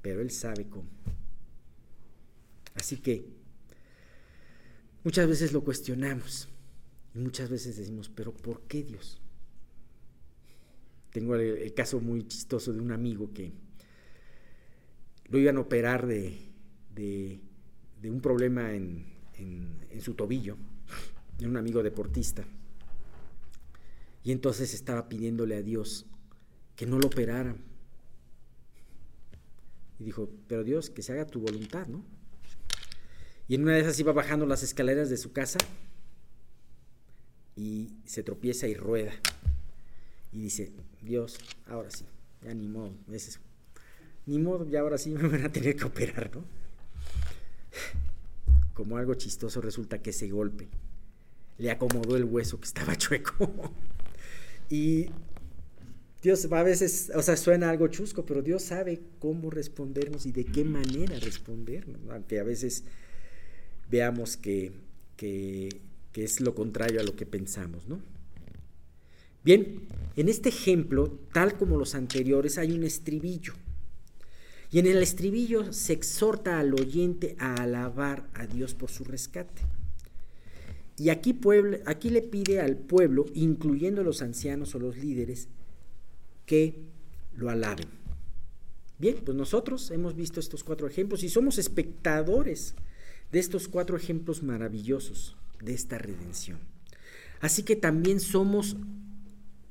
[0.02, 0.88] Pero Él sabe cómo.
[2.74, 3.26] Así que
[5.04, 6.48] muchas veces lo cuestionamos.
[7.16, 9.18] Y muchas veces decimos, pero ¿por qué Dios?
[11.12, 13.54] Tengo el, caso muy chistoso de un amigo que
[15.28, 16.38] lo iban a operar de,
[16.94, 17.40] de,
[18.10, 19.06] un problema en,
[19.38, 20.58] en, su tobillo,
[21.38, 22.44] de un amigo deportista.
[24.22, 26.04] Y entonces estaba pidiéndole a Dios
[26.76, 27.56] que no lo operaran.
[29.98, 32.04] Y dijo, pero Dios, que se haga tu voluntad, ¿no?
[33.48, 35.58] Y en una de esas iba bajando las escaleras de su casa
[37.56, 39.12] y se tropieza y rueda.
[40.32, 40.70] Y dice,
[41.02, 42.04] Dios, ahora sí,
[42.42, 42.94] ya ni modo,
[44.26, 46.44] ni modo, ya ahora sí me van a tener que operar, ¿no?
[48.74, 50.68] Como algo chistoso resulta que ese golpe
[51.58, 53.50] le acomodó el hueso que estaba chueco.
[54.68, 55.06] y
[56.22, 60.44] Dios a veces, o sea, suena algo chusco, pero Dios sabe cómo respondernos y de
[60.44, 62.84] qué manera respondernos, aunque a veces
[63.88, 64.72] veamos que,
[65.16, 65.80] que,
[66.16, 68.00] que es lo contrario a lo que pensamos, ¿no?
[69.44, 69.82] Bien,
[70.16, 73.52] en este ejemplo, tal como los anteriores, hay un estribillo.
[74.70, 79.60] Y en el estribillo se exhorta al oyente a alabar a Dios por su rescate.
[80.96, 81.38] Y aquí,
[81.84, 85.48] aquí le pide al pueblo, incluyendo los ancianos o los líderes,
[86.46, 86.80] que
[87.36, 87.88] lo alaben.
[88.98, 92.74] Bien, pues nosotros hemos visto estos cuatro ejemplos y somos espectadores
[93.32, 96.58] de estos cuatro ejemplos maravillosos de esta redención.
[97.40, 98.76] Así que también somos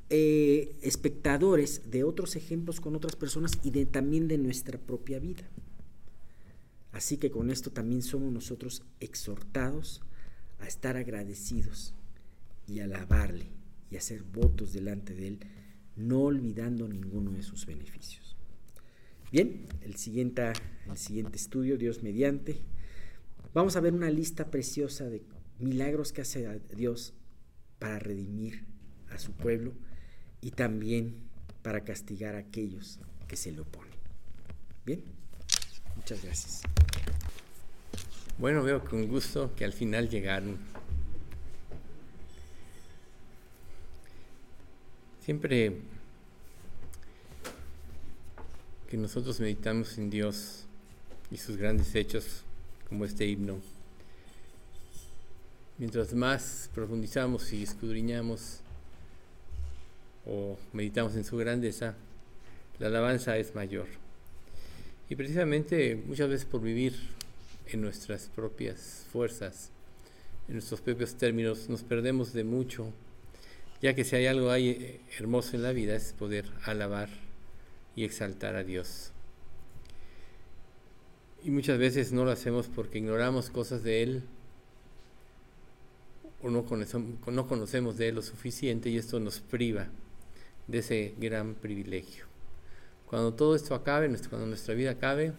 [0.10, 5.50] eh, espectadores de otros ejemplos con otras personas y también de nuestra propia vida.
[6.91, 10.02] Así que con esto también somos nosotros exhortados
[10.60, 11.93] a estar agradecidos
[12.67, 13.50] y alabarle
[13.91, 15.39] y hacer votos delante de Él,
[15.95, 18.36] no olvidando ninguno de sus beneficios.
[19.32, 20.54] Bien, el siguiente,
[20.89, 22.62] el siguiente estudio, Dios mediante,
[23.54, 25.21] vamos a ver una lista preciosa de
[25.60, 27.13] milagros que hace Dios
[27.80, 28.65] para redimir
[29.10, 29.74] a su pueblo
[30.41, 31.15] y también
[31.62, 33.94] para castigar a aquellos que se le oponen.
[34.86, 35.04] Bien,
[35.96, 36.62] muchas gracias.
[38.38, 40.58] Bueno, veo con gusto que al final llegaron.
[45.22, 45.82] Siempre
[48.88, 50.65] que nosotros meditamos en Dios
[51.32, 52.44] y sus grandes hechos,
[52.88, 53.60] como este himno,
[55.78, 58.62] mientras más profundizamos y escudriñamos
[60.26, 61.96] o meditamos en su grandeza,
[62.80, 63.88] la alabanza es mayor.
[65.10, 66.94] Y precisamente muchas veces por vivir
[67.68, 69.72] en nuestras propias fuerzas,
[70.48, 72.92] en nuestros propios términos, nos perdemos de mucho,
[73.82, 77.10] ya que si hay algo hay eh, hermoso en la vida es poder alabar
[77.96, 79.12] y exaltar a Dios.
[81.44, 84.24] Y muchas veces no lo hacemos porque ignoramos cosas de Él
[86.49, 89.88] no conocemos, no conocemos de Él lo suficiente y esto nos priva
[90.67, 92.25] de ese gran privilegio.
[93.08, 95.34] Cuando todo esto acabe, cuando nuestra vida acabe,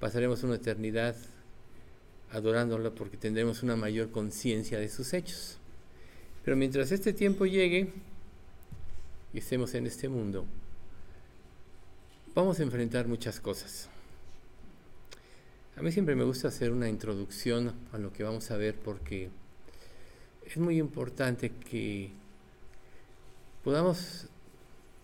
[0.00, 1.16] pasaremos una eternidad
[2.30, 5.58] adorándolo porque tendremos una mayor conciencia de sus hechos.
[6.44, 7.92] Pero mientras este tiempo llegue
[9.32, 10.46] y estemos en este mundo,
[12.34, 13.88] vamos a enfrentar muchas cosas.
[15.76, 19.30] A mí siempre me gusta hacer una introducción a lo que vamos a ver porque
[20.48, 22.10] es muy importante que
[23.62, 24.28] podamos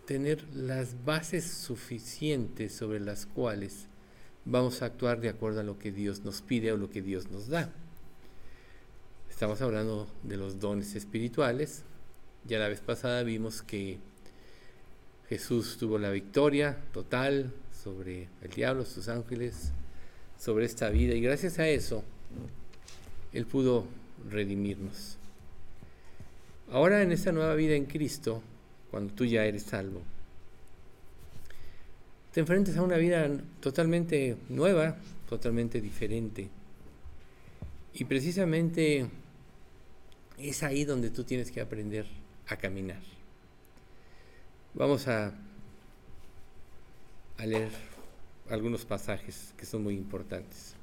[0.06, 3.86] tener las bases suficientes sobre las cuales
[4.46, 7.30] vamos a actuar de acuerdo a lo que Dios nos pide o lo que Dios
[7.30, 7.70] nos da.
[9.28, 11.82] Estamos hablando de los dones espirituales.
[12.46, 13.98] Ya la vez pasada vimos que
[15.28, 17.52] Jesús tuvo la victoria total
[17.82, 19.72] sobre el diablo, sus ángeles,
[20.38, 22.02] sobre esta vida y gracias a eso
[23.34, 23.84] Él pudo
[24.30, 25.18] redimirnos.
[26.74, 28.42] Ahora en esta nueva vida en Cristo,
[28.90, 30.02] cuando tú ya eres salvo.
[32.32, 34.96] Te enfrentas a una vida totalmente nueva,
[35.28, 36.48] totalmente diferente.
[37.92, 39.06] Y precisamente
[40.36, 42.06] es ahí donde tú tienes que aprender
[42.48, 43.02] a caminar.
[44.74, 45.32] Vamos a,
[47.38, 47.70] a leer
[48.50, 50.74] algunos pasajes que son muy importantes.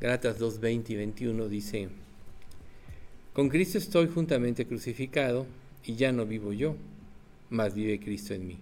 [0.00, 1.88] Galatas 2, 20 y 21 dice,
[3.32, 5.46] Con Cristo estoy juntamente crucificado
[5.84, 6.76] y ya no vivo yo
[7.48, 8.58] más vive Cristo en mí.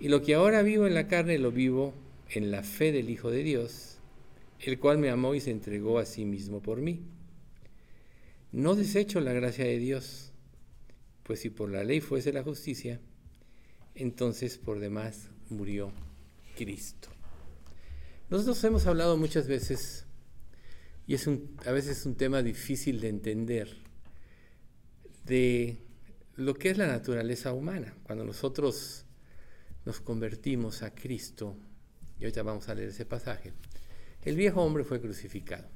[0.00, 1.92] Y lo que ahora vivo en la carne lo vivo
[2.30, 3.98] en la fe del Hijo de Dios,
[4.60, 7.00] el cual me amó y se entregó a sí mismo por mí.
[8.52, 10.32] No desecho la gracia de Dios,
[11.22, 13.00] pues si por la ley fuese la justicia,
[13.94, 15.92] entonces por demás murió
[16.56, 17.08] Cristo.
[18.30, 20.06] Nosotros hemos hablado muchas veces,
[21.06, 23.76] y es un, a veces un tema difícil de entender,
[25.24, 25.78] de
[26.36, 27.94] lo que es la naturaleza humana.
[28.04, 29.04] Cuando nosotros
[29.84, 31.56] nos convertimos a Cristo,
[32.18, 33.52] y ahorita vamos a leer ese pasaje,
[34.24, 35.68] el viejo hombre fue crucificado.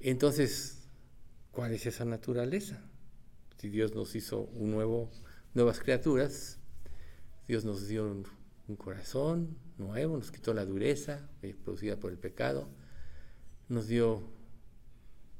[0.00, 0.78] Entonces,
[1.50, 2.82] ¿cuál es esa naturaleza?
[3.58, 5.10] Si Dios nos hizo un nuevo,
[5.54, 6.58] nuevas criaturas,
[7.46, 8.24] Dios nos dio un,
[8.76, 12.68] corazón nuevo, nos quitó la dureza eh, producida por el pecado,
[13.68, 14.22] nos dio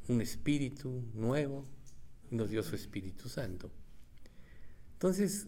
[0.09, 1.67] un espíritu nuevo,
[2.31, 3.71] nos dio su Espíritu Santo.
[4.95, 5.47] Entonces,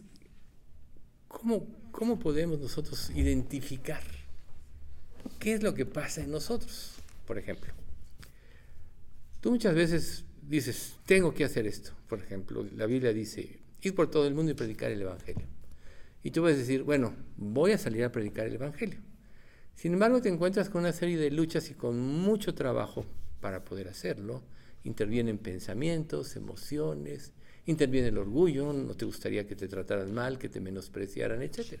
[1.27, 4.03] ¿cómo, ¿cómo podemos nosotros identificar
[5.39, 6.93] qué es lo que pasa en nosotros?
[7.27, 7.73] Por ejemplo,
[9.41, 11.91] tú muchas veces dices, tengo que hacer esto.
[12.07, 15.45] Por ejemplo, la Biblia dice, ir por todo el mundo y predicar el Evangelio.
[16.23, 18.99] Y tú a decir, bueno, voy a salir a predicar el Evangelio.
[19.75, 23.05] Sin embargo, te encuentras con una serie de luchas y con mucho trabajo
[23.39, 24.43] para poder hacerlo.
[24.83, 27.33] Intervienen pensamientos, emociones,
[27.65, 31.79] interviene el orgullo, no te gustaría que te trataran mal, que te menospreciaran, etc.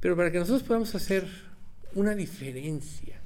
[0.00, 1.26] Pero para que nosotros podamos hacer
[1.94, 3.20] una diferencia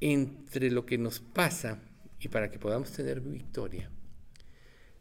[0.00, 1.78] entre lo que nos pasa
[2.20, 3.90] y para que podamos tener victoria,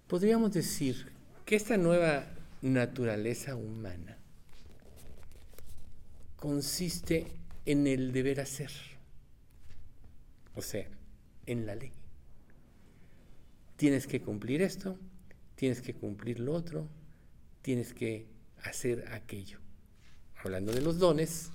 [0.07, 1.11] podríamos decir
[1.45, 2.25] que esta nueva
[2.61, 4.17] naturaleza humana
[6.38, 7.28] consiste
[7.66, 8.72] en el deber hacer,
[10.56, 10.88] o sea,
[11.46, 11.92] en la ley.
[13.76, 14.98] Tienes que cumplir esto,
[15.56, 16.88] tienes que cumplir lo otro,
[17.62, 18.28] tienes que
[18.64, 19.60] hacer aquello.
[20.44, 21.50] Hablando de los dones,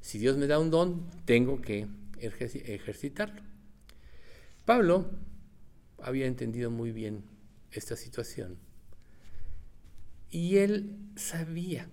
[0.00, 1.86] si Dios me da un don, tengo que
[2.18, 3.42] ejercitarlo.
[4.64, 5.10] Pablo
[6.02, 7.24] había entendido muy bien
[7.70, 8.58] esta situación
[10.30, 11.88] y él sabía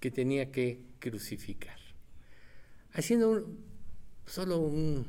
[0.00, 1.78] que tenía que crucificar,
[2.92, 3.46] haciendo
[4.26, 5.06] solo un,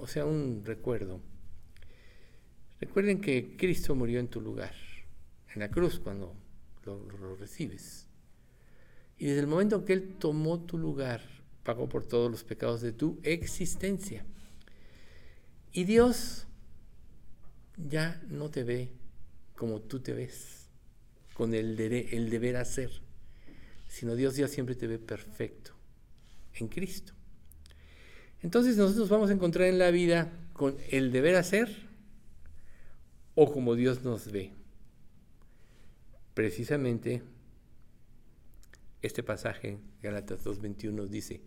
[0.00, 1.20] o sea, un recuerdo.
[2.80, 4.74] Recuerden que Cristo murió en tu lugar,
[5.54, 6.34] en la cruz cuando
[6.84, 8.08] lo recibes.
[9.16, 11.22] Y desde el momento que Él tomó tu lugar,
[11.62, 14.24] pagó por todos los pecados de tu existencia.
[15.72, 16.46] Y Dios
[17.76, 18.92] ya no te ve
[19.56, 20.68] como tú te ves,
[21.34, 22.90] con el deber hacer,
[23.94, 25.70] sino Dios ya siempre te ve perfecto
[26.54, 27.12] en Cristo.
[28.42, 31.68] Entonces nosotros vamos a encontrar en la vida con el deber hacer
[33.36, 34.50] o como Dios nos ve.
[36.34, 37.22] Precisamente
[39.00, 41.40] este pasaje, Galatas 2.21, dice,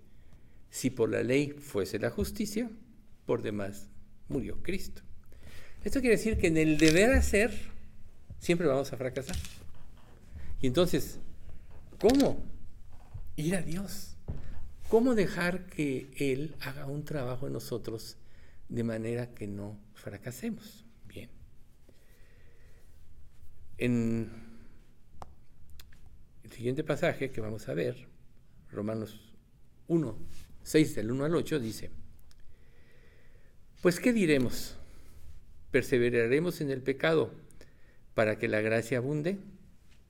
[0.70, 2.72] si por la ley fuese la justicia,
[3.26, 3.90] por demás
[4.30, 5.02] murió Cristo.
[5.84, 7.52] Esto quiere decir que en el deber hacer
[8.40, 9.36] siempre vamos a fracasar.
[10.62, 11.20] Y entonces,
[12.00, 12.44] ¿cómo
[13.36, 14.16] ir a Dios?
[14.90, 18.18] ¿Cómo dejar que Él haga un trabajo en nosotros
[18.70, 20.86] de manera que no fracasemos?
[21.06, 21.30] Bien.
[23.78, 24.32] En
[26.44, 28.08] el siguiente pasaje que vamos a ver,
[28.72, 29.34] Romanos
[29.88, 30.18] 1,
[30.64, 31.92] 6 del 1 al 8, dice,
[33.82, 34.78] pues ¿qué diremos?
[35.72, 37.34] ¿Perseveraremos en el pecado
[38.14, 39.38] para que la gracia abunde?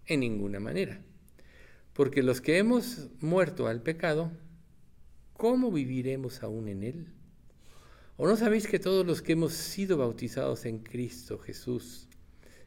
[0.05, 1.01] En ninguna manera.
[1.97, 4.31] Porque los que hemos muerto al pecado,
[5.33, 7.07] ¿cómo viviremos aún en él?
[8.15, 12.07] ¿O no sabéis que todos los que hemos sido bautizados en Cristo Jesús,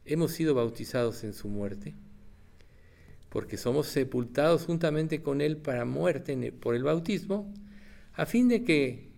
[0.04, 1.94] hemos sido bautizados en su muerte?
[3.30, 7.50] porque somos sepultados juntamente con Él para muerte por el bautismo,
[8.12, 9.08] a fin de que,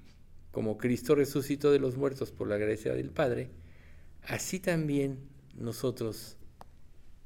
[0.52, 3.50] como Cristo resucitó de los muertos por la gracia del Padre,
[4.22, 5.18] así también
[5.54, 6.36] nosotros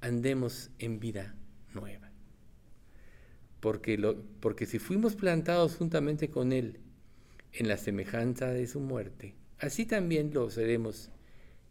[0.00, 1.34] andemos en vida
[1.74, 2.05] nueva.
[3.60, 3.98] Porque,
[4.40, 6.80] porque si fuimos plantados juntamente con Él
[7.52, 11.10] en la semejanza de su muerte, así también lo seremos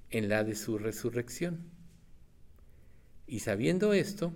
[0.10, 1.60] en la de su resurrección.
[3.28, 4.34] Y sabiendo esto,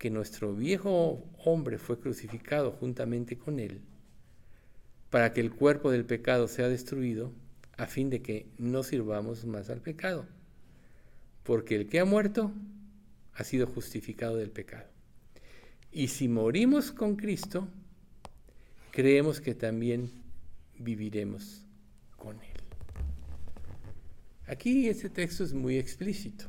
[0.00, 3.82] que nuestro viejo hombre fue crucificado juntamente con él,
[5.10, 7.32] para que el cuerpo del pecado sea destruido,
[7.76, 10.26] a fin de que no sirvamos más al pecado.
[11.42, 12.52] Porque el que ha muerto
[13.34, 14.89] ha sido justificado del pecado.
[15.92, 17.68] Y si morimos con Cristo,
[18.92, 20.10] creemos que también
[20.78, 21.66] viviremos
[22.16, 22.60] con Él.
[24.46, 26.46] Aquí este texto es muy explícito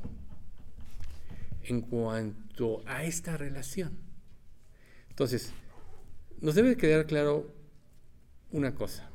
[1.64, 3.98] en cuanto a esta relación.
[5.10, 5.54] Entonces,
[6.40, 7.54] nos debe quedar claro
[8.52, 9.10] una cosa.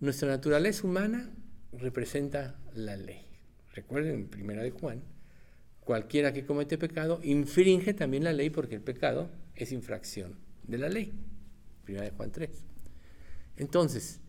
[0.00, 1.30] Nuestra naturaleza humana
[1.72, 3.26] representa la ley.
[3.72, 5.02] Recuerden, en primera de Juan,
[5.88, 10.90] cualquiera que comete pecado infringe también la ley porque el pecado es infracción de la
[10.90, 11.14] ley.
[11.82, 12.50] Primera de Juan 3.
[13.56, 14.20] Entonces,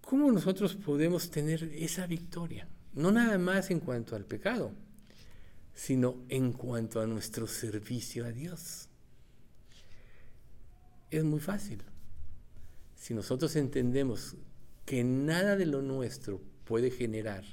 [0.00, 2.66] ¿cómo nosotros podemos tener esa victoria?
[2.94, 4.72] No nada más en cuanto al pecado,
[5.72, 8.88] sino en cuanto a nuestro servicio a Dios.
[11.12, 11.80] Es muy fácil.
[12.96, 14.34] Si nosotros entendemos
[14.84, 17.44] que nada de lo nuestro puede generar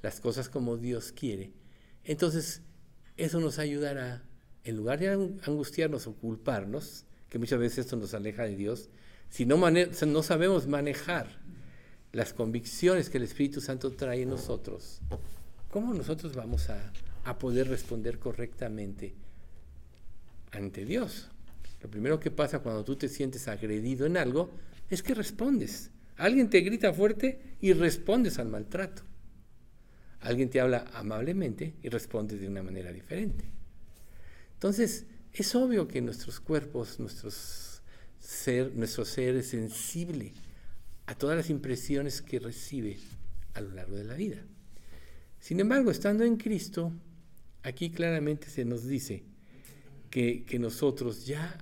[0.00, 1.50] las cosas como Dios quiere,
[2.04, 2.62] entonces
[3.16, 4.22] eso nos ayudará,
[4.64, 8.88] en lugar de angustiarnos o culparnos, que muchas veces esto nos aleja de Dios,
[9.30, 11.40] si no, sabemos manejar
[12.12, 15.00] las convicciones que el Espíritu Santo trae en nosotros,
[15.70, 16.92] ¿cómo nosotros vamos a
[17.24, 19.14] a poder responder correctamente
[20.50, 21.28] ante Dios.
[21.80, 24.50] Lo primero que pasa cuando tú te sientes agredido en algo
[24.90, 25.90] es que respondes.
[26.16, 29.02] Alguien te grita fuerte y respondes al maltrato.
[30.22, 33.44] Alguien te habla amablemente y respondes de una manera diferente.
[34.54, 37.82] Entonces, es obvio que nuestros cuerpos, nuestros
[38.20, 40.32] ser, nuestro ser es sensible
[41.06, 42.98] a todas las impresiones que recibe
[43.54, 44.38] a lo largo de la vida.
[45.40, 46.92] Sin embargo, estando en Cristo,
[47.64, 49.24] aquí claramente se nos dice
[50.10, 51.58] que, que nosotros ya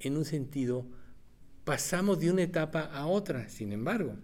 [0.00, 0.86] en un sentido
[1.64, 3.50] pasamos de una etapa a otra.
[3.50, 4.16] Sin embargo,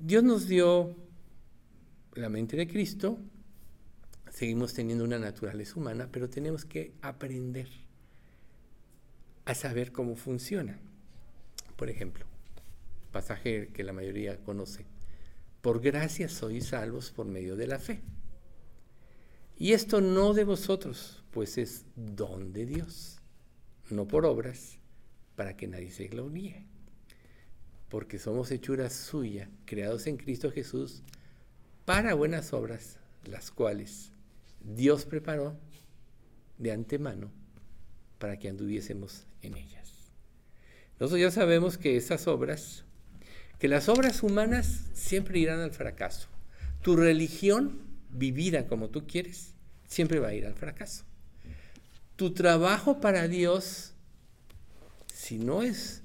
[0.00, 0.96] Dios nos dio
[2.14, 3.18] la mente de Cristo,
[4.30, 7.68] seguimos teniendo una naturaleza humana, pero tenemos que aprender
[9.44, 10.78] a saber cómo funciona.
[11.76, 12.26] Por ejemplo,
[13.10, 14.84] pasaje que la mayoría conoce.
[15.60, 18.00] Por gracia sois salvos por medio de la fe.
[19.58, 23.18] Y esto no de vosotros, pues es don de Dios,
[23.90, 24.78] no por obras,
[25.36, 26.64] para que nadie se gloríe.
[27.90, 31.02] Porque somos hechuras suya, creados en Cristo Jesús,
[31.90, 34.12] para buenas obras, las cuales
[34.60, 35.58] Dios preparó
[36.56, 37.32] de antemano
[38.20, 40.12] para que anduviésemos en ellas.
[41.00, 42.84] Nosotros ya sabemos que esas obras
[43.58, 46.28] que las obras humanas siempre irán al fracaso.
[46.80, 49.54] Tu religión, vivida como tú quieres,
[49.88, 51.02] siempre va a ir al fracaso.
[52.14, 53.94] Tu trabajo para Dios,
[55.12, 56.04] si no es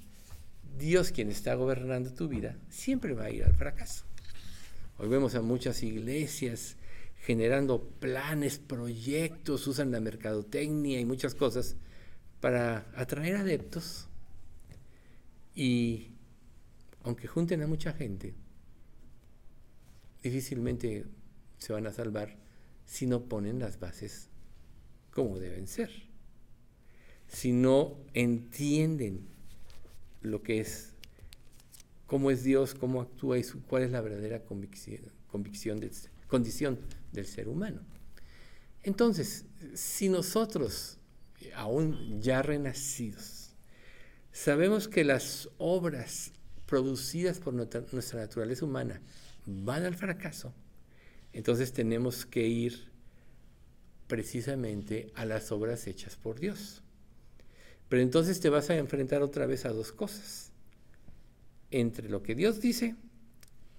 [0.79, 4.03] Dios quien está gobernando tu vida, siempre va a ir al fracaso.
[4.97, 6.77] Hoy vemos a muchas iglesias
[7.17, 11.75] generando planes, proyectos, usan la mercadotecnia y muchas cosas
[12.39, 14.07] para atraer adeptos
[15.53, 16.11] y
[17.03, 18.33] aunque junten a mucha gente,
[20.23, 21.05] difícilmente
[21.57, 22.37] se van a salvar
[22.85, 24.29] si no ponen las bases
[25.11, 25.91] como deben ser.
[27.27, 29.27] Si no entienden
[30.21, 30.94] lo que es,
[32.07, 35.79] cómo es Dios, cómo actúa y cuál es la verdadera convicción, convicción
[36.27, 36.79] condición
[37.11, 37.81] del ser humano.
[38.83, 40.97] Entonces, si nosotros,
[41.55, 43.55] aún ya renacidos,
[44.31, 46.31] sabemos que las obras
[46.65, 49.01] producidas por nuestra naturaleza humana
[49.45, 50.53] van al fracaso,
[51.33, 52.91] entonces tenemos que ir
[54.07, 56.81] precisamente a las obras hechas por Dios.
[57.89, 60.44] Pero entonces te vas a enfrentar otra vez a dos cosas,
[61.75, 62.95] entre lo que Dios dice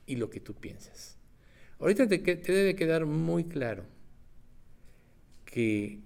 [0.04, 1.16] y lo que tú piensas.
[1.78, 3.84] Ahorita te, debe quedar muy claro
[5.46, 6.00] que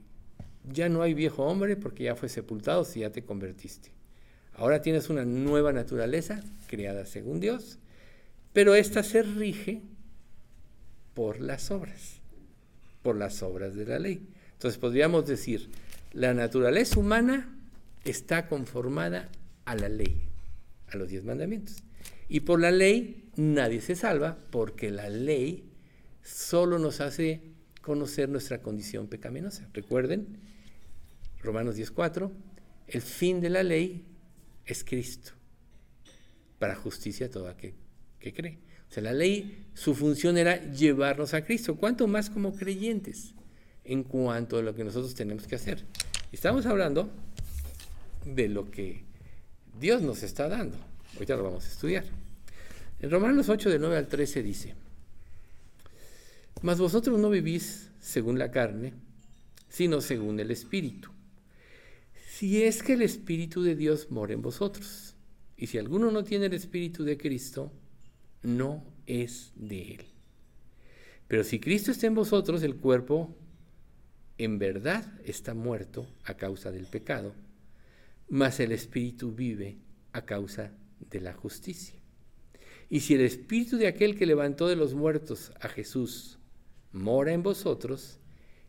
[0.70, 3.90] ya no hay viejo hombre porque ya fue sepultado si ya te convertiste.
[4.54, 7.78] Ahora tienes una nueva naturaleza creada según Dios,
[8.52, 9.82] pero esta se rige
[11.14, 12.20] por las obras,
[13.02, 14.28] por las obras de la ley.
[14.52, 15.70] Entonces podríamos decir,
[16.12, 17.52] la naturaleza humana
[18.04, 19.28] está conformada
[19.64, 20.29] a la ley,
[20.90, 21.82] a los diez mandamientos.
[22.28, 25.64] Y por la ley nadie se salva porque la ley
[26.22, 27.40] solo nos hace
[27.82, 29.68] conocer nuestra condición pecaminosa.
[29.72, 30.38] Recuerden,
[31.42, 32.30] Romanos 10.4,
[32.88, 34.04] el fin de la ley
[34.66, 35.32] es Cristo,
[36.58, 37.74] para justicia a todo aquel
[38.18, 38.58] que cree.
[38.88, 43.34] O sea, la ley, su función era llevarnos a Cristo, cuanto más como creyentes
[43.84, 45.84] en cuanto a lo que nosotros tenemos que hacer.
[46.32, 47.10] Estamos hablando
[48.24, 49.04] de lo que
[49.80, 50.76] Dios nos está dando.
[51.14, 52.04] Ahorita lo vamos a estudiar.
[53.00, 54.74] En Romanos 8, de 9 al 13 dice,
[56.62, 58.92] Mas vosotros no vivís según la carne,
[59.68, 61.10] sino según el Espíritu
[62.40, 65.14] si es que el Espíritu de Dios mora en vosotros.
[65.58, 67.70] Y si alguno no tiene el Espíritu de Cristo,
[68.42, 70.04] no es de él.
[71.28, 73.36] Pero si Cristo está en vosotros, el cuerpo
[74.38, 77.34] en verdad está muerto a causa del pecado,
[78.30, 79.76] mas el Espíritu vive
[80.12, 80.72] a causa
[81.10, 82.00] de la justicia.
[82.88, 86.38] Y si el Espíritu de aquel que levantó de los muertos a Jesús
[86.92, 88.20] mora en vosotros,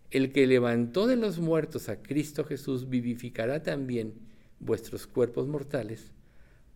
[0.09, 4.15] el que levantó de los muertos a Cristo Jesús vivificará también
[4.59, 6.11] vuestros cuerpos mortales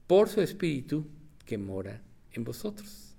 [0.08, 1.08] por su Espíritu
[1.46, 3.16] que mora en vosotros.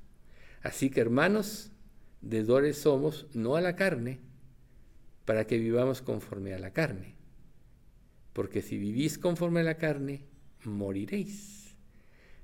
[0.62, 1.72] Así que hermanos,
[2.20, 4.20] deudores somos no a la carne,
[5.24, 7.15] para que vivamos conforme a la carne.
[8.36, 10.20] Porque si vivís conforme a la carne,
[10.64, 11.74] moriréis.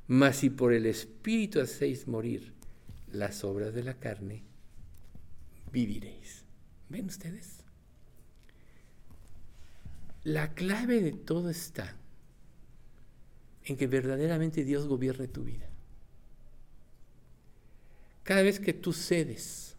[0.07, 2.55] Mas si por el Espíritu hacéis morir
[3.13, 4.43] las obras de la carne,
[5.71, 6.47] viviréis.
[6.89, 7.59] ¿Ven ustedes?
[10.25, 11.95] La clave de todo está
[13.67, 15.69] en que verdaderamente Dios gobierne tu vida.
[18.23, 19.77] Cada vez que tú cedes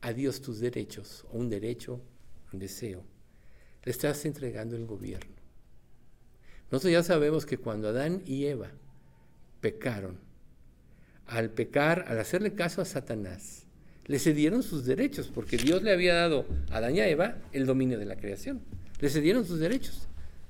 [0.00, 2.00] a Dios tus derechos, o un derecho,
[2.54, 3.04] un deseo,
[3.84, 5.41] le estás entregando el gobierno.
[6.72, 8.70] Nosotros ya sabemos que cuando Adán y Eva
[9.60, 10.18] pecaron.
[11.26, 13.66] Al pecar, al hacerle caso a Satanás,
[14.06, 17.66] le cedieron sus derechos, porque Dios le había dado a Adán y a Eva el
[17.66, 18.62] dominio de la creación.
[19.00, 20.08] Le cedieron sus derechos.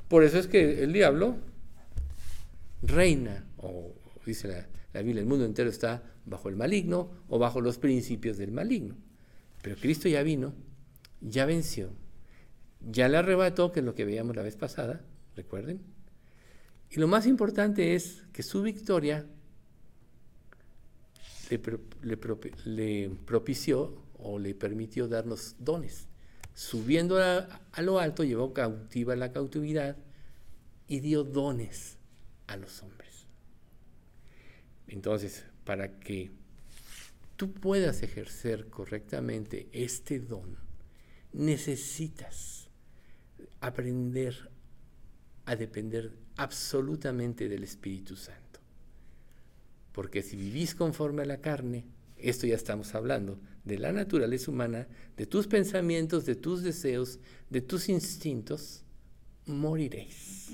[0.08, 1.38] Por eso es que el diablo
[2.82, 3.92] reina, o
[4.24, 8.38] dice la, la Biblia, el mundo entero está bajo el maligno o bajo los principios
[8.38, 8.94] del maligno.
[9.60, 10.54] Pero Cristo ya vino,
[11.20, 11.90] ya venció,
[12.80, 15.00] ya le arrebató, que es lo que veíamos la vez pasada,
[15.34, 15.80] recuerden.
[16.92, 19.24] Y lo más importante es que su victoria
[21.48, 22.16] le,
[23.24, 26.06] propició o le permitió darnos dones.
[26.52, 29.96] Subiendo a, a lo alto, llevó cautiva la cautividad
[30.86, 31.96] y dio dones
[32.46, 33.24] a los hombres.
[34.86, 36.30] Entonces, para que
[37.36, 40.58] tú puedas ejercer correctamente este don,
[41.32, 42.68] necesitas
[43.62, 44.51] aprender
[45.44, 48.60] a depender absolutamente del Espíritu Santo.
[49.92, 51.84] Porque si vivís conforme a la carne,
[52.16, 57.18] esto ya estamos hablando, de la naturaleza humana, de tus pensamientos, de tus deseos,
[57.50, 58.82] de tus instintos,
[59.46, 60.50] moriréis.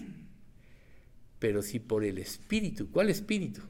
[1.39, 3.61] Pero si por el Espíritu, ¿cuál Espíritu?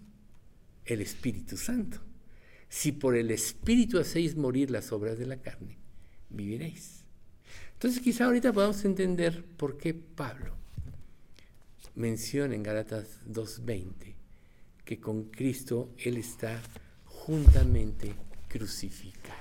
[0.84, 1.98] El Espíritu Santo.
[2.68, 5.78] Si por el Espíritu hacéis morir las obras de la carne,
[6.30, 7.04] viviréis.
[7.74, 10.58] Entonces quizá ahorita podamos entender por qué Pablo
[11.98, 14.14] menciona en Galatas 2.20
[14.84, 16.62] que con Cristo Él está
[17.04, 18.14] juntamente
[18.48, 19.36] crucificado.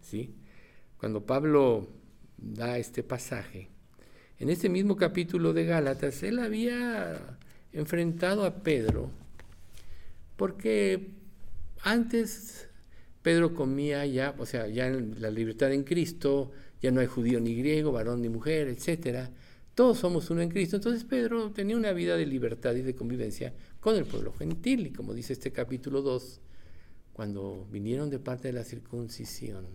[0.00, 0.34] ¿Sí?
[0.98, 1.88] Cuando Pablo
[2.36, 3.68] da este pasaje,
[4.38, 7.38] en este mismo capítulo de Gálatas, él había
[7.72, 9.10] enfrentado a Pedro,
[10.36, 11.10] porque
[11.82, 12.68] antes
[13.22, 16.50] Pedro comía ya, o sea, ya en la libertad en Cristo,
[16.80, 19.30] ya no hay judío ni griego, varón ni mujer, etcétera.
[19.74, 20.76] Todos somos uno en Cristo.
[20.76, 24.86] Entonces Pedro tenía una vida de libertad y de convivencia con el pueblo gentil.
[24.86, 26.40] Y como dice este capítulo 2,
[27.12, 29.66] cuando vinieron de parte de la circuncisión,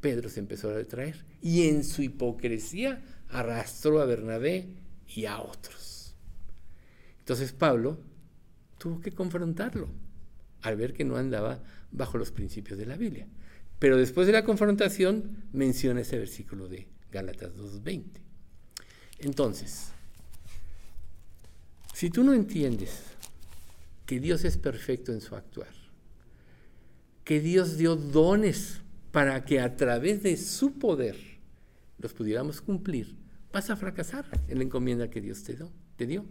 [0.00, 4.68] Pedro se empezó a retraer y en su hipocresía arrastró a Bernabé
[5.08, 6.14] y a otros.
[7.18, 7.98] Entonces Pablo
[8.78, 9.88] tuvo que confrontarlo
[10.62, 13.26] al ver que no andaba bajo los principios de la Biblia.
[13.78, 18.27] Pero después de la confrontación menciona ese versículo de Gálatas 2.20.
[19.18, 19.88] Entonces,
[21.94, 23.02] si tú no entiendes
[24.06, 25.72] que Dios es perfecto en su actuar,
[27.24, 28.80] que Dios dio dones
[29.12, 31.16] para que a través de su poder
[31.98, 33.16] los pudiéramos cumplir,
[33.52, 36.24] vas a fracasar en la encomienda que Dios te, dio, te dio.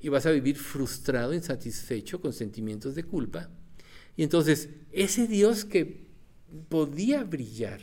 [0.00, 3.50] Y vas a vivir frustrado, insatisfecho, con sentimientos de culpa.
[4.16, 6.06] Y entonces, ese Dios que
[6.68, 7.80] podía brillar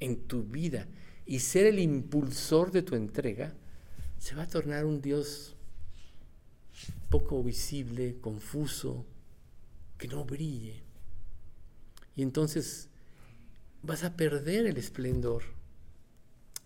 [0.00, 0.86] en tu vida
[1.24, 3.54] y ser el impulsor de tu entrega,
[4.18, 5.54] se va a tornar un Dios
[7.10, 9.06] poco visible, confuso,
[9.98, 10.82] que no brille.
[12.16, 12.88] Y entonces
[13.82, 15.42] vas a perder el esplendor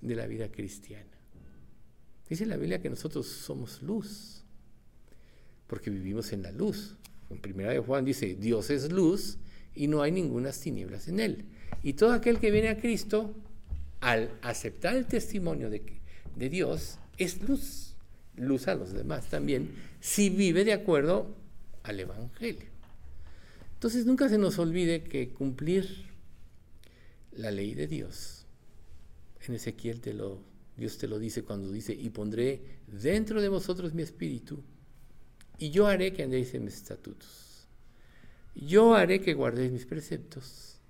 [0.01, 1.05] de la vida cristiana.
[2.29, 4.45] Dice la Biblia que nosotros somos luz,
[5.67, 6.97] porque vivimos en la luz.
[7.31, 9.39] En primera de Juan dice, Dios es luz
[9.75, 11.45] y no hay ninguna tinieblas en él.
[11.83, 13.35] Y todo aquel que viene a Cristo,
[14.01, 15.83] al aceptar el testimonio de,
[16.37, 17.95] de Dios, es luz,
[18.37, 21.37] luz a los demás también, si vive de acuerdo
[21.83, 22.69] al Evangelio.
[23.75, 26.07] Entonces nunca se nos olvide que cumplir
[27.33, 28.47] la ley de Dios,
[29.47, 30.43] en Ezequiel te lo,
[30.77, 34.63] Dios te lo dice cuando dice, y pondré dentro de vosotros mi espíritu,
[35.59, 37.69] y yo haré que andéis en mis estatutos,
[38.55, 40.81] yo haré que guardéis mis preceptos,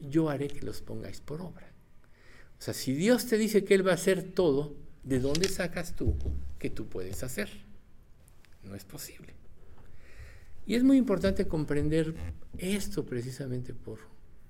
[0.00, 1.72] yo haré que los pongáis por obra.
[2.58, 4.74] O sea, si Dios te dice que Él va a hacer todo,
[5.04, 6.14] ¿de dónde sacas tú
[6.58, 7.48] que tú puedes hacer?
[8.62, 9.34] No es posible.
[10.66, 12.14] Y es muy importante comprender
[12.56, 13.98] esto precisamente por,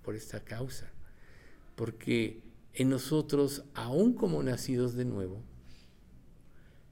[0.03, 0.93] por esta causa,
[1.75, 2.41] porque
[2.73, 5.43] en nosotros, aún como nacidos de nuevo,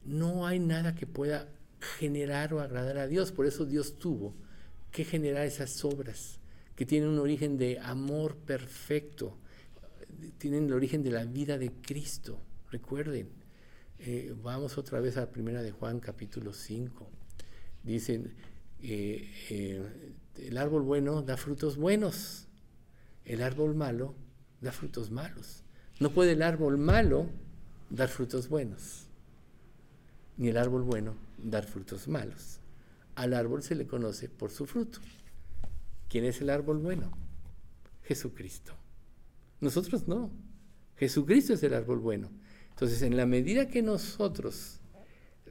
[0.04, 1.48] no hay nada que pueda
[1.98, 3.30] generar o agradar a Dios.
[3.32, 4.34] Por eso Dios tuvo
[4.90, 6.40] que generar esas obras
[6.74, 9.38] que tienen un origen de amor perfecto,
[10.38, 12.40] tienen el origen de la vida de Cristo.
[12.70, 13.28] Recuerden,
[14.04, 17.08] eh, vamos otra vez a primera de Juan capítulo 5.
[17.84, 18.34] Dicen,
[18.82, 22.48] eh, eh, el árbol bueno da frutos buenos,
[23.24, 24.16] el árbol malo
[24.60, 25.62] da frutos malos.
[26.00, 27.28] No puede el árbol malo
[27.90, 29.06] dar frutos buenos,
[30.36, 32.58] ni el árbol bueno dar frutos malos.
[33.14, 34.98] Al árbol se le conoce por su fruto.
[36.08, 37.12] ¿Quién es el árbol bueno?
[38.02, 38.74] Jesucristo.
[39.60, 40.30] Nosotros no.
[40.96, 42.41] Jesucristo es el árbol bueno.
[42.82, 44.80] Entonces, en la medida que nosotros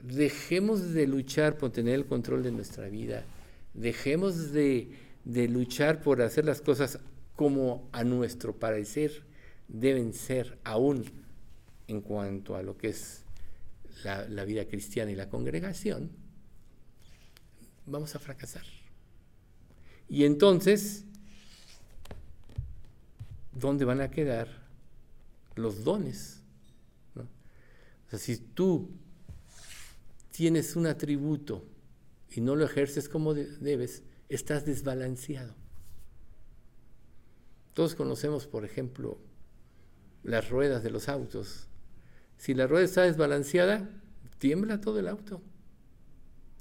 [0.02, 3.24] dejemos de luchar por tener el control de nuestra vida,
[3.72, 4.90] dejemos de,
[5.24, 6.98] de luchar por hacer las cosas
[7.34, 9.22] como a nuestro parecer
[9.66, 11.06] deben ser aún
[11.88, 13.24] en cuanto a lo que es
[14.04, 16.10] la, la vida cristiana y la congregación,
[17.86, 18.66] vamos a fracasar.
[20.06, 21.06] Y entonces,
[23.58, 24.48] ¿dónde van a quedar
[25.54, 26.41] los dones?
[28.18, 28.90] Si tú
[30.30, 31.64] tienes un atributo
[32.30, 35.54] y no lo ejerces como debes, estás desbalanceado.
[37.74, 39.18] Todos conocemos, por ejemplo,
[40.22, 41.68] las ruedas de los autos.
[42.36, 43.88] Si la rueda está desbalanceada,
[44.38, 45.40] tiembla todo el auto.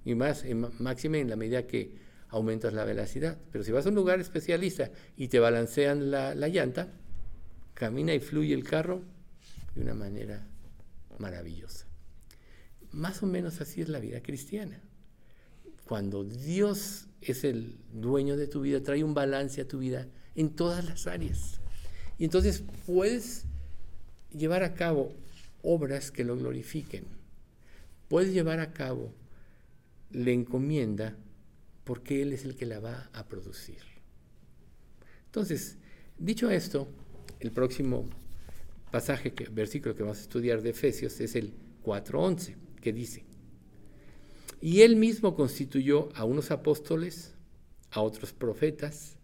[0.06, 1.96] Y más, en, en la medida que
[2.30, 3.38] aumentas la velocidad.
[3.52, 6.94] Pero si vas a un lugar especialista y te balancean la, la llanta,
[7.74, 9.02] camina y fluye el carro
[9.76, 10.48] de una manera
[11.22, 11.86] maravillosa.
[12.92, 14.82] Más o menos así es la vida cristiana.
[15.86, 20.50] Cuando Dios es el dueño de tu vida, trae un balance a tu vida en
[20.50, 21.62] todas las áreas.
[22.18, 23.46] Y entonces puedes
[24.36, 25.14] llevar a cabo
[25.64, 27.06] obras que lo glorifiquen.
[28.10, 29.14] Puedes llevar a cabo
[30.12, 31.16] la encomienda
[31.84, 33.80] porque Él es el que la va a producir.
[35.26, 35.78] Entonces,
[36.18, 36.88] dicho esto,
[37.40, 38.06] el próximo
[38.92, 43.24] pasaje, versículo que vamos a estudiar de Efesios es el 4.11, que dice,
[44.62, 47.34] y Él mismo constituyó a unos apóstoles,
[47.90, 49.18] a otros profetas,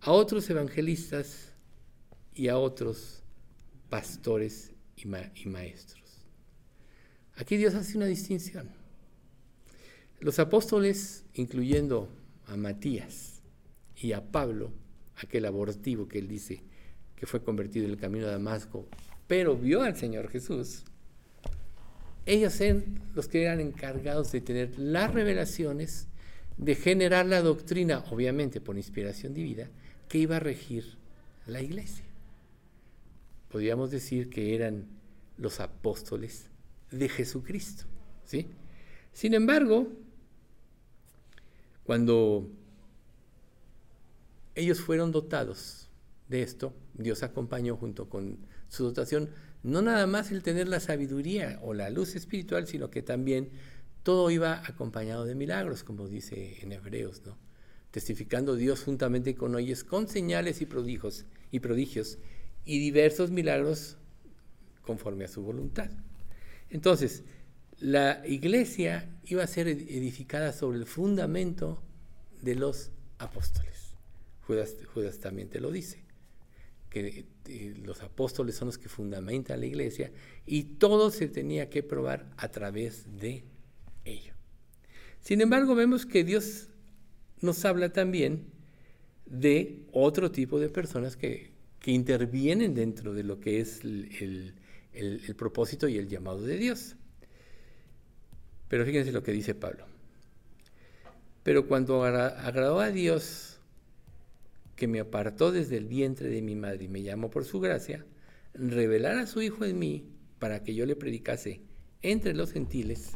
[0.00, 1.52] a otros evangelistas
[2.34, 3.22] y a otros
[3.90, 5.06] pastores y,
[5.48, 6.26] maestros.
[7.36, 8.70] Aquí Dios hace una distinción.
[10.20, 12.08] Los apóstoles, incluyendo
[12.46, 13.42] a Matías
[13.96, 14.72] y a Pablo,
[15.16, 16.62] aquel abortivo que él dice
[17.26, 18.86] fue convertido en el camino de Damasco,
[19.26, 20.84] pero vio al Señor Jesús,
[22.26, 26.08] ellos eran los que eran encargados de tener las revelaciones,
[26.56, 29.68] de generar la doctrina, obviamente por inspiración divina,
[30.08, 30.96] que iba a regir
[31.46, 32.04] la iglesia.
[33.50, 34.86] Podríamos decir que eran
[35.36, 36.46] los apóstoles
[36.90, 37.84] de Jesucristo.
[38.24, 38.46] ¿sí?
[39.12, 39.88] Sin embargo,
[41.84, 42.48] cuando
[44.54, 45.83] ellos fueron dotados
[46.34, 49.30] de esto, Dios acompañó junto con su dotación
[49.62, 53.50] no nada más el tener la sabiduría o la luz espiritual, sino que también
[54.02, 57.38] todo iba acompañado de milagros, como dice en Hebreos, ¿no?
[57.92, 62.18] testificando Dios juntamente con ellos con señales y prodigios, y prodigios
[62.64, 63.96] y diversos milagros
[64.82, 65.90] conforme a su voluntad.
[66.68, 67.22] Entonces,
[67.78, 71.80] la iglesia iba a ser edificada sobre el fundamento
[72.42, 73.94] de los apóstoles.
[74.46, 76.03] Judas, Judas también te lo dice,
[76.94, 80.12] que eh, los apóstoles son los que fundamentan la iglesia
[80.46, 83.42] y todo se tenía que probar a través de
[84.04, 84.32] ello.
[85.18, 86.68] Sin embargo, vemos que Dios
[87.40, 88.46] nos habla también
[89.26, 91.52] de otro tipo de personas que,
[91.86, 94.54] intervienen dentro de lo que es el,
[95.36, 96.96] propósito y el llamado de Dios.
[98.68, 99.84] Pero fíjense lo que dice Pablo.
[101.42, 103.53] Pero cuando agradó a Dios,
[104.84, 108.04] que me apartó desde el vientre de mi madre y me llamó por su gracia,
[108.52, 111.62] revelar a su Hijo en mí para que yo le predicase
[112.02, 113.12] entre los gentiles,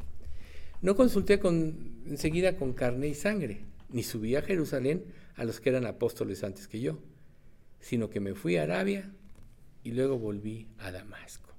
[0.81, 5.05] no consulté con, enseguida con carne y sangre, ni subí a Jerusalén
[5.35, 7.01] a los que eran apóstoles antes que yo,
[7.81, 9.13] sino que me fui a Arabia
[9.85, 11.51] y luego volví a Damasco.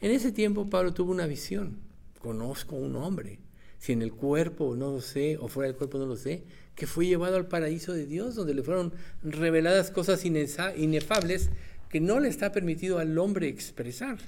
[0.00, 1.78] En ese tiempo Pablo tuvo una visión.
[2.18, 3.38] Conozco un hombre,
[3.80, 6.44] si en el cuerpo no lo sé o fuera del cuerpo no lo sé,
[6.76, 8.92] que fue llevado al paraíso de Dios, donde le fueron
[9.24, 11.50] reveladas cosas inefables
[11.88, 14.18] que no le está permitido al hombre expresar.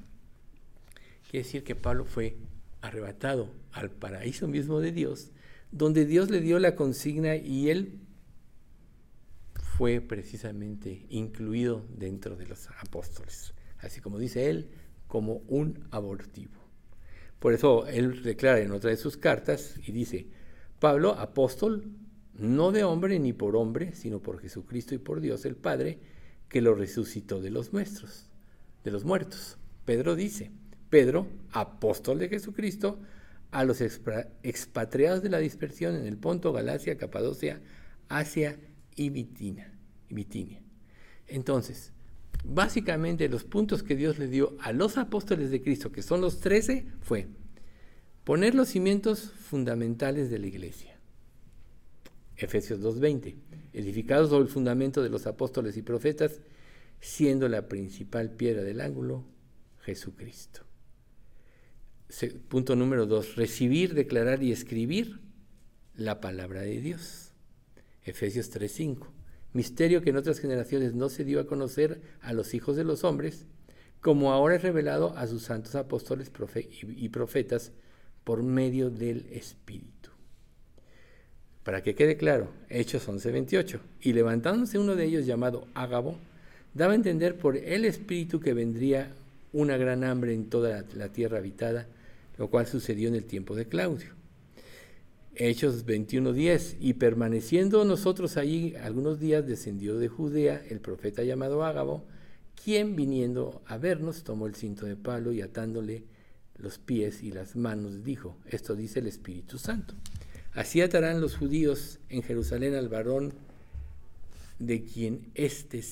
[1.30, 2.36] Quiere decir que Pablo fue
[2.80, 5.30] arrebatado al paraíso mismo de Dios
[5.72, 7.98] donde Dios le dio la consigna y él
[9.76, 14.70] fue precisamente incluido dentro de los apóstoles, así como dice él,
[15.08, 16.61] como un abortivo.
[17.42, 20.28] Por eso él declara en otra de sus cartas y dice,
[20.78, 21.90] Pablo, apóstol,
[22.34, 25.98] no de hombre ni por hombre, sino por Jesucristo y por Dios el Padre,
[26.48, 28.30] que lo resucitó de los nuestros,
[28.84, 29.58] de los muertos.
[29.84, 30.52] Pedro dice,
[30.88, 33.00] Pedro, apóstol de Jesucristo,
[33.50, 37.60] a los expatriados de la dispersión en el Ponto, Galacia, Capadocia,
[38.08, 38.56] Asia
[38.94, 39.72] y Bitinia.
[41.26, 41.92] Entonces,
[42.44, 46.40] básicamente los puntos que Dios le dio a los apóstoles de Cristo, que son los
[46.40, 47.28] trece, fue
[48.24, 50.98] poner los cimientos fundamentales de la iglesia.
[52.36, 53.36] Efesios 2.20,
[53.72, 56.40] edificados sobre el fundamento de los apóstoles y profetas,
[57.00, 59.24] siendo la principal piedra del ángulo
[59.80, 60.62] Jesucristo
[62.48, 65.20] punto número dos, recibir, declarar y escribir
[65.94, 67.32] la palabra de Dios.
[68.04, 69.06] Efesios 3:5.
[69.52, 73.04] Misterio que en otras generaciones no se dio a conocer a los hijos de los
[73.04, 73.46] hombres,
[74.00, 76.30] como ahora es revelado a sus santos apóstoles
[76.82, 77.72] y profetas
[78.24, 80.10] por medio del Espíritu.
[81.64, 83.80] Para que quede claro, Hechos 11:28.
[84.00, 86.16] Y levantándose uno de ellos llamado Ágabo,
[86.74, 89.12] daba a entender por el Espíritu que vendría
[89.52, 91.86] una gran hambre en toda la tierra habitada,
[92.38, 94.21] lo cual sucedió en el tiempo de Claudio.
[95.34, 102.04] Hechos 21:10, y permaneciendo nosotros allí algunos días, descendió de Judea el profeta llamado Ágabo,
[102.62, 106.04] quien viniendo a vernos tomó el cinto de palo y atándole
[106.58, 109.94] los pies y las manos dijo, esto dice el Espíritu Santo,
[110.52, 113.32] así atarán los judíos en Jerusalén al varón
[114.58, 115.82] de quien, este,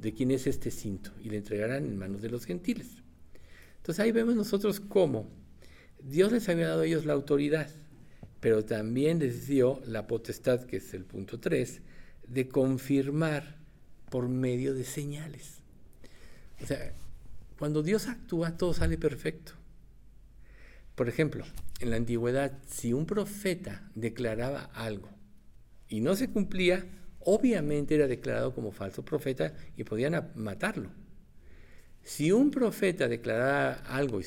[0.00, 2.88] de quien es este cinto y le entregarán en manos de los gentiles.
[3.78, 5.28] Entonces ahí vemos nosotros cómo
[6.04, 7.68] Dios les había dado a ellos la autoridad
[8.42, 11.80] pero también les dio la potestad, que es el punto 3,
[12.26, 13.54] de confirmar
[14.10, 15.60] por medio de señales.
[16.60, 16.92] O sea,
[17.56, 19.52] cuando Dios actúa, todo sale perfecto.
[20.96, 21.44] Por ejemplo,
[21.78, 25.08] en la antigüedad, si un profeta declaraba algo
[25.88, 26.84] y no se cumplía,
[27.20, 30.90] obviamente era declarado como falso profeta y podían matarlo.
[32.04, 34.24] Si un profeta declaraba algo y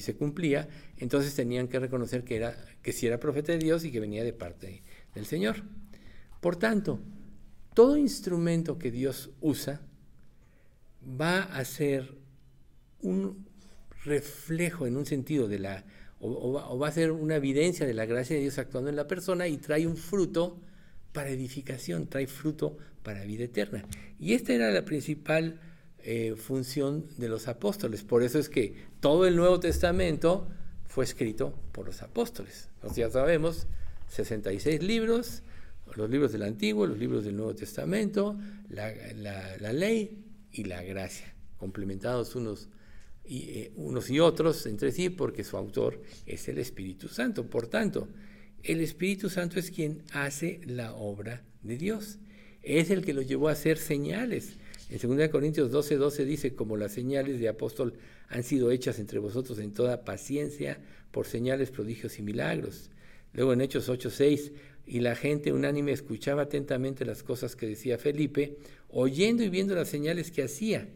[0.00, 3.92] se, cumplía, entonces tenían que reconocer que, era, que sí era profeta de Dios y
[3.92, 4.82] que venía de parte
[5.14, 5.56] del Señor.
[6.40, 7.00] Por tanto,
[7.74, 9.82] todo instrumento que Dios usa
[11.20, 12.14] va a ser
[13.02, 13.46] un
[14.04, 15.84] reflejo en un sentido de la,
[16.20, 19.46] o va a ser una evidencia de la gracia de Dios actuando en la persona
[19.46, 20.58] y trae un fruto
[21.12, 23.84] para edificación, trae fruto para vida eterna.
[24.18, 25.60] Y esta era la principal
[26.06, 28.02] eh, función de los apóstoles.
[28.02, 30.46] Por eso es que todo el Nuevo Testamento
[30.86, 32.68] fue escrito por los apóstoles.
[32.94, 33.66] ya sabemos,
[34.08, 35.42] 66 libros,
[35.96, 38.38] los libros del Antiguo, los libros del Nuevo Testamento,
[38.68, 42.68] la, ley y la gracia, complementados unos
[43.24, 47.48] y, eh, unos y otros entre sí, porque su autor es el Espíritu Santo.
[47.48, 48.08] Por tanto,
[48.62, 52.18] el Espíritu Santo es quien hace la obra de Dios.
[52.62, 54.58] Es el que lo llevó a hacer señales.
[54.90, 57.94] En 2 Corintios 12, 12 dice, como las señales de apóstol
[58.28, 60.78] han sido hechas entre vosotros en toda paciencia
[61.10, 62.90] por señales, prodigios y milagros.
[63.32, 64.52] Luego en Hechos 8, 6,
[64.86, 68.58] y la gente unánime escuchaba atentamente las cosas que decía Felipe,
[68.88, 70.88] oyendo y viendo las señales que hacía,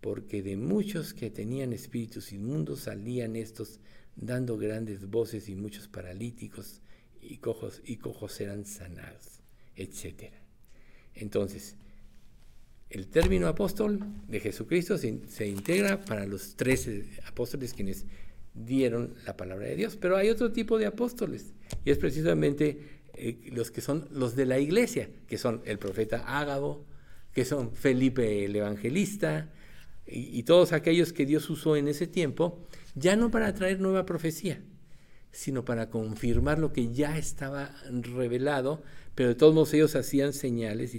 [0.00, 3.80] porque de muchos que tenían espíritus inmundos salían estos
[4.16, 6.82] dando grandes voces y muchos paralíticos
[7.20, 9.40] y cojos, y cojos eran sanados,
[9.76, 10.32] etc.
[11.14, 11.76] Entonces,
[12.92, 18.04] el término apóstol de Jesucristo se, integra para los trece apóstoles quienes
[18.54, 19.96] dieron la palabra de Dios.
[19.96, 24.44] Pero hay otro tipo de apóstoles, y es precisamente eh, los que son los de
[24.44, 26.84] la iglesia, que son el profeta Ágabo,
[27.32, 29.50] que son Felipe el evangelista,
[30.06, 34.60] y todos aquellos que Dios usó en ese tiempo, ya no para traer nueva profecía,
[35.32, 38.82] sino para confirmar lo que ya estaba revelado,
[39.14, 40.96] pero de todos modos ellos hacían señales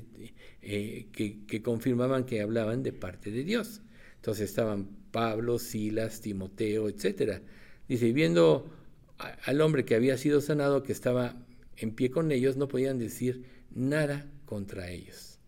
[0.62, 3.82] eh, que, confirmaban que hablaban de parte de Dios.
[4.16, 7.42] Entonces estaban Pablo, Silas, Timoteo, etc.
[7.88, 8.70] Dice, viendo
[9.46, 11.36] al hombre que había sido sanado, que estaba
[11.78, 15.40] en pie con ellos, no podían decir nada contra ellos.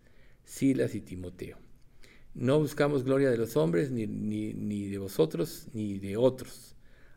[0.44, 1.58] Silas y Timoteo.
[2.34, 6.74] No buscamos gloria de los hombres, ni, ni, de vosotros, ni de otros,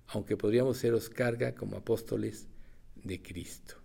[0.09, 2.49] aunque podríamos seros carga como apóstoles
[3.03, 3.77] de Cristo.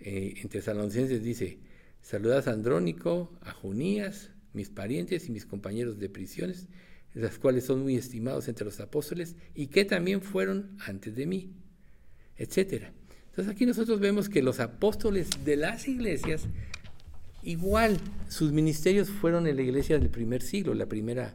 [0.00, 1.58] Eh, en Tesalonicenses dice,
[2.02, 6.66] Saludad a Andrónico, a Junías, mis parientes y mis compañeros de prisiones,
[7.14, 11.52] las cuales son muy estimados entre los apóstoles y que también fueron antes de mí,
[12.36, 12.86] etc.
[13.26, 16.42] Entonces aquí nosotros vemos que los apóstoles de las iglesias,
[17.42, 17.98] igual
[18.28, 21.34] sus ministerios fueron en la iglesia del primer siglo, la primera,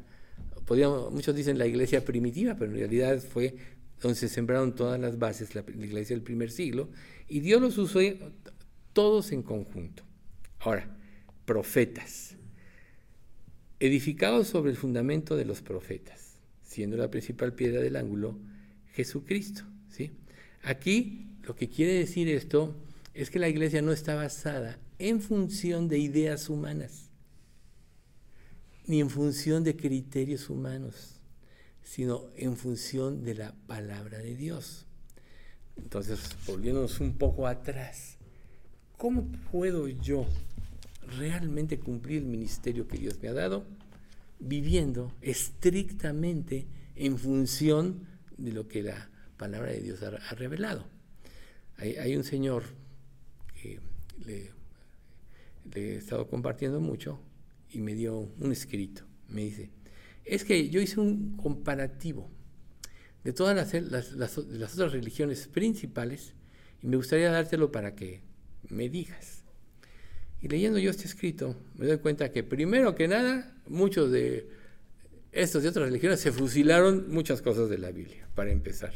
[0.65, 3.55] podríamos, muchos dicen la iglesia primitiva, pero en realidad fue
[4.01, 6.89] donde se sembraron todas las bases, la, la iglesia del primer siglo,
[7.27, 7.99] y Dios los usó
[8.93, 10.03] todos en conjunto.
[10.59, 10.95] Ahora,
[11.45, 12.35] profetas,
[13.79, 18.37] edificados sobre el fundamento de los profetas, siendo la principal piedra del ángulo
[18.93, 19.63] Jesucristo.
[19.89, 20.11] ¿sí?
[20.63, 22.75] Aquí lo que quiere decir esto
[23.13, 27.09] es que la iglesia no está basada en función de ideas humanas,
[28.87, 31.14] ni en función de criterios humanos,
[31.85, 34.85] sino en función de la palabra de Dios.
[35.77, 38.17] Entonces, volviéndonos un poco atrás,
[38.97, 40.27] ¿cómo puedo yo
[41.17, 43.65] realmente cumplir el ministerio que Dios me ha dado,
[44.39, 48.07] viviendo estrictamente en función
[48.37, 50.85] de lo que la palabra de Dios ha, revelado.
[51.77, 52.63] Hay, un señor
[53.61, 53.79] que
[54.25, 54.51] le,
[55.73, 57.19] he estado compartiendo mucho
[57.69, 59.03] y me dio un escrito.
[59.27, 59.69] Me dice,
[60.25, 62.29] es que yo hice un comparativo
[63.23, 66.33] de todas las, otras religiones principales
[66.81, 68.21] y me gustaría dártelo para que
[68.69, 69.43] me digas.
[70.41, 74.47] Y leyendo yo este escrito, me doy cuenta que primero que nada, muchos de
[75.31, 78.93] estos de otras religiones se fusilaron muchas cosas de la Biblia, para empezar.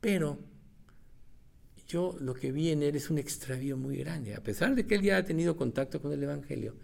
[0.00, 0.38] Pero
[1.88, 4.34] yo lo que vi en él es un extravío muy grande.
[4.34, 6.76] A pesar de que él ya ha tenido contacto con el Evangelio,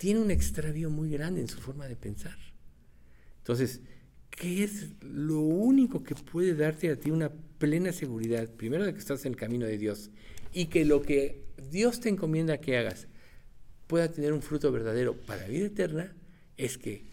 [0.00, 2.38] tiene un extravío muy grande en su forma de pensar.
[3.36, 3.82] Entonces,
[4.30, 8.48] ¿qué es lo único que puede darte a ti una plena seguridad?
[8.48, 10.08] Primero de que estás en el camino de Dios
[10.54, 13.08] y que lo que Dios te encomienda que hagas
[13.88, 16.16] pueda tener un fruto verdadero para vida eterna,
[16.56, 17.04] es que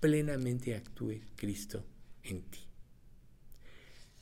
[0.00, 1.84] plenamente actúe Cristo
[2.24, 2.58] en ti.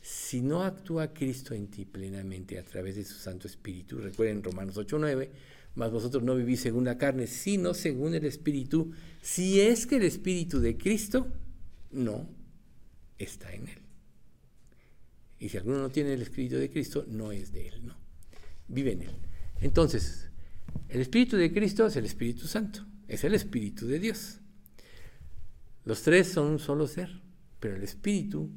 [0.02, 4.76] Si no actúa Cristo en ti plenamente a través de su Santo Espíritu, recuerden Romanos
[4.76, 5.30] 8:9,
[5.80, 10.02] mas vosotros no vivís según la carne, sino según el Espíritu, si es que el
[10.02, 11.26] Espíritu de Cristo
[11.90, 12.28] no
[13.16, 13.78] está en él.
[15.38, 17.96] Y si alguno no tiene el Espíritu de Cristo, no es de él, no.
[18.68, 19.16] Vive en él.
[19.62, 20.28] Entonces,
[20.90, 24.40] el Espíritu de Cristo es el Espíritu Santo, es el Espíritu de Dios.
[25.86, 27.22] Los tres son un solo ser,
[27.58, 28.50] pero el Espíritu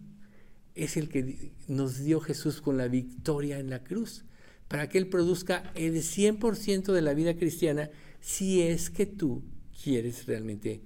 [0.75, 4.25] es el que nos dio Jesús con la victoria en la cruz,
[4.67, 7.89] para que Él produzca el 100% de la vida cristiana
[8.19, 9.43] si es que tú
[9.83, 10.81] quieres realmente,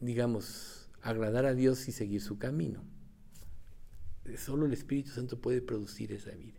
[0.00, 2.82] digamos, agradar a Dios y seguir su camino.
[4.36, 6.58] Solo el Espíritu Santo puede producir esa vida.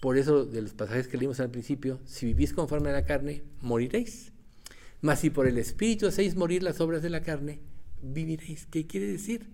[0.00, 3.44] Por eso, de los pasajes que leímos al principio, si vivís conforme a la carne,
[3.60, 4.32] moriréis.
[5.00, 7.60] Mas si por el Espíritu hacéis morir las obras de la carne,
[8.02, 8.66] viviréis.
[8.66, 9.46] ¿Qué quiere decir?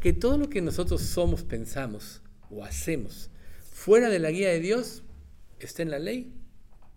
[0.00, 3.30] Que todo lo que nosotros somos, pensamos o hacemos
[3.78, 5.04] fuera de la guía de Dios
[5.60, 6.34] está en la ley,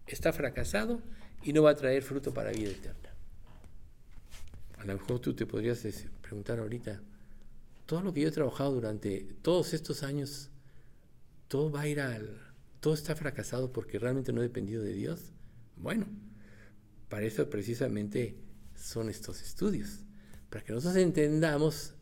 [0.07, 0.99] está fracasado
[1.43, 3.13] y no va a traer fruto para vida eterna.
[4.79, 5.85] A lo mejor tú te podrías
[6.21, 6.99] preguntar ahorita,
[7.85, 10.49] todo lo que yo he trabajado durante todos estos años,
[11.47, 12.41] todo va a ir al
[12.79, 15.33] todo está fracasado porque realmente no he dependido de Dios.
[15.77, 16.07] Bueno,
[17.09, 18.35] para eso precisamente
[18.75, 19.99] son estos estudios,
[20.49, 21.93] para que nosotros entendamos,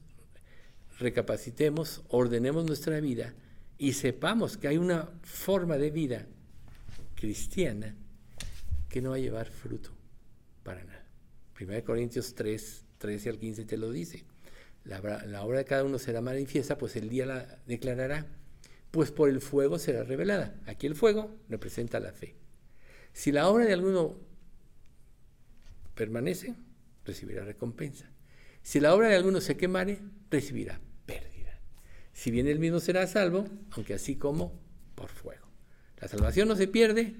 [0.99, 3.35] recapacitemos, ordenemos nuestra vida
[3.79, 6.27] y sepamos que hay una forma de vida
[7.15, 7.95] cristiana
[8.89, 9.91] que no va a llevar fruto
[10.63, 11.05] para nada.
[11.59, 14.25] 1 Corintios 3, 13 al 15 te lo dice.
[14.83, 14.99] La,
[15.43, 18.27] obra de cada uno será manifiesta, pues el día la declarará
[18.91, 20.59] pues por el fuego será revelada.
[20.65, 22.35] Aquí el fuego representa la fe.
[23.13, 24.17] Si la obra de alguno
[25.95, 26.55] permanece,
[27.05, 28.09] recibirá recompensa.
[28.61, 29.99] Si la obra de alguno se quemare,
[30.31, 30.81] recibirá.
[32.19, 34.51] Si bien él mismo será salvo, aunque así como
[34.93, 35.47] por fuego.
[36.01, 37.15] La salvación no se pierde,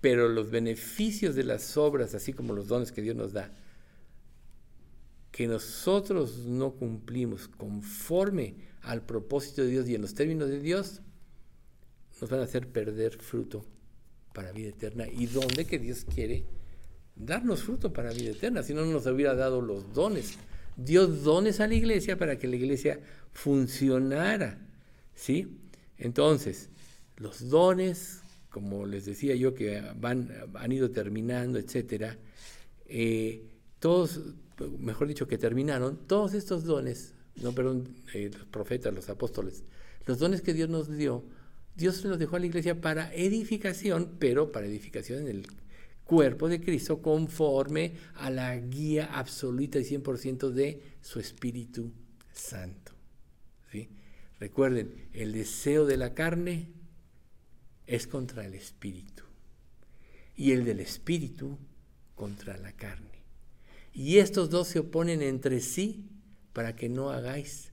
[0.00, 3.52] pero los beneficios de las obras, así como los dones que Dios nos da,
[5.30, 11.02] que nosotros no cumplimos conforme al propósito de Dios y en los términos de Dios,
[12.18, 13.66] nos van a hacer perder fruto
[14.32, 15.06] para vida eterna.
[15.06, 16.46] ¿Y dónde que Dios quiere
[17.16, 18.62] darnos fruto para vida eterna?
[18.62, 20.38] Si no, nos hubiera dado los dones.
[20.76, 23.00] Dios dones a la iglesia para que la iglesia
[23.32, 24.58] funcionara.
[25.14, 25.58] ¿Sí?
[25.98, 26.68] Entonces,
[27.16, 28.20] los dones,
[28.50, 32.18] como les decía yo, que van, han ido terminando, etcétera,
[32.86, 33.48] eh,
[33.78, 34.20] todos,
[34.78, 39.64] mejor dicho, que terminaron, todos estos dones no, perdón, eh, los profetas, los apóstoles,
[40.06, 41.24] los dones que Dios nos dio,
[41.76, 45.46] Dios los dejó a la iglesia para edificación, pero para edificación en el
[46.06, 51.92] cuerpo de Cristo conforme a la guía absoluta y 100% de su Espíritu
[52.32, 52.92] Santo.
[54.38, 56.68] Recuerden, el deseo de la carne
[57.86, 59.24] es contra el Espíritu
[60.36, 61.58] y el del Espíritu
[62.14, 63.22] contra la carne.
[63.94, 66.04] Y estos dos se oponen entre sí
[66.52, 67.70] para que no hagáis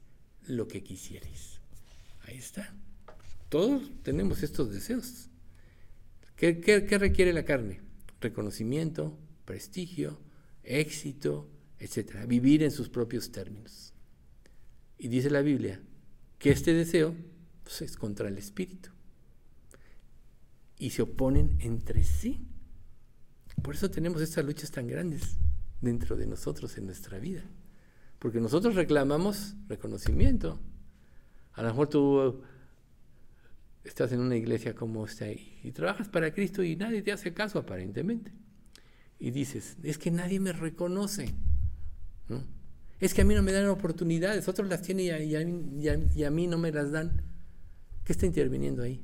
[0.48, 1.60] lo que quisierais.
[2.22, 2.74] Ahí está.
[3.50, 5.28] Todos tenemos estos deseos.
[6.38, 7.83] ¿Qué, requiere la carne?
[8.24, 10.18] Reconocimiento, prestigio,
[10.64, 12.26] éxito, etc.
[12.26, 13.94] Vivir en sus propios términos.
[14.98, 15.82] Y dice la Biblia
[16.40, 17.14] que este deseo
[17.64, 18.92] pues, es contra el espíritu.
[20.80, 22.48] Y se oponen entre sí.
[23.62, 25.36] Por eso tenemos estas luchas tan grandes
[25.82, 27.44] dentro de nosotros en nuestra vida.
[28.20, 30.62] Porque nosotros reclamamos reconocimiento.
[31.52, 32.42] A lo mejor tú
[33.84, 37.60] estás en una iglesia como esta y trabajas para Cristo y nadie te hace caso
[37.60, 38.32] aparentemente.
[39.20, 41.34] Y dices, es que nadie me reconoce.
[43.00, 46.58] Es que a mí no me dan oportunidades, otros las tienen y a, mí no
[46.58, 47.22] me las dan.
[48.04, 49.02] ¿Qué está interviniendo ahí?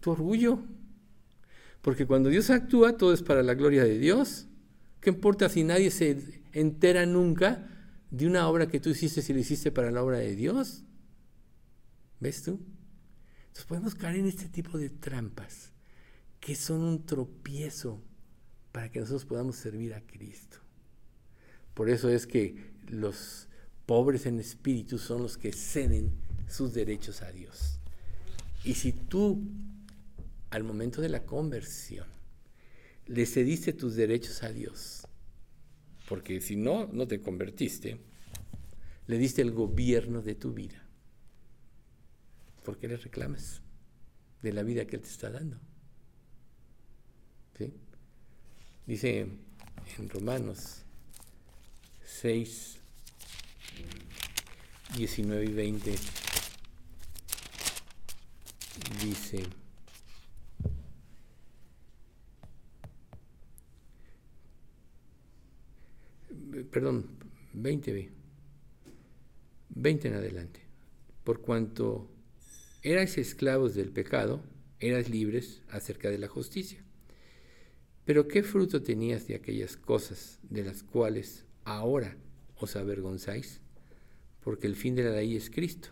[0.00, 0.60] Tu orgullo.
[1.82, 4.46] Porque cuando Dios actúa, todo es para la gloria de Dios.
[5.00, 7.68] ¿Qué importa si nadie se entera nunca
[8.10, 10.84] de una obra que tú hiciste si lo hiciste para la obra de Dios?
[12.18, 12.60] ¿Ves tú?
[13.56, 15.72] Entonces podemos caer en este tipo de trampas
[16.40, 18.02] que son un tropiezo
[18.70, 20.58] para que nosotros podamos servir a Cristo.
[21.72, 23.48] Por eso es que los
[23.86, 26.12] pobres en espíritu son los que ceden
[26.46, 27.80] sus derechos a Dios.
[28.62, 29.42] Y si tú,
[30.50, 32.08] al momento de la conversión,
[33.06, 35.08] le cediste tus derechos a Dios,
[36.10, 38.02] porque si no, no te convertiste,
[39.06, 40.85] le diste el gobierno de tu vida.
[42.66, 43.62] ¿Por qué le reclamas
[44.42, 45.56] de la vida que Él te está dando?
[48.84, 49.28] Dice
[49.98, 50.82] en Romanos
[52.04, 52.78] 6,
[54.96, 55.94] 19 y 20,
[59.00, 59.44] dice,
[66.72, 67.06] perdón,
[67.54, 68.10] 20b,
[69.70, 70.60] 20 en adelante,
[71.22, 72.10] por cuanto
[72.86, 74.44] erais esclavos del pecado,
[74.78, 76.84] eras libres acerca de la justicia.
[78.04, 82.16] Pero ¿qué fruto tenías de aquellas cosas de las cuales ahora
[82.54, 83.60] os avergonzáis?
[84.40, 85.88] Porque el fin de la ley es Cristo.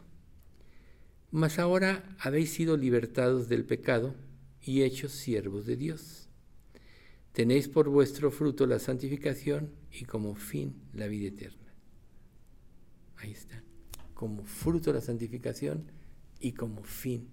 [1.32, 4.14] Mas ahora habéis sido libertados del pecado
[4.62, 6.28] y hechos siervos de Dios.
[7.32, 11.74] Tenéis por vuestro fruto la santificación y como fin la vida eterna.
[13.16, 13.64] Ahí está.
[14.14, 15.90] Como fruto la santificación
[16.40, 17.28] y como fin.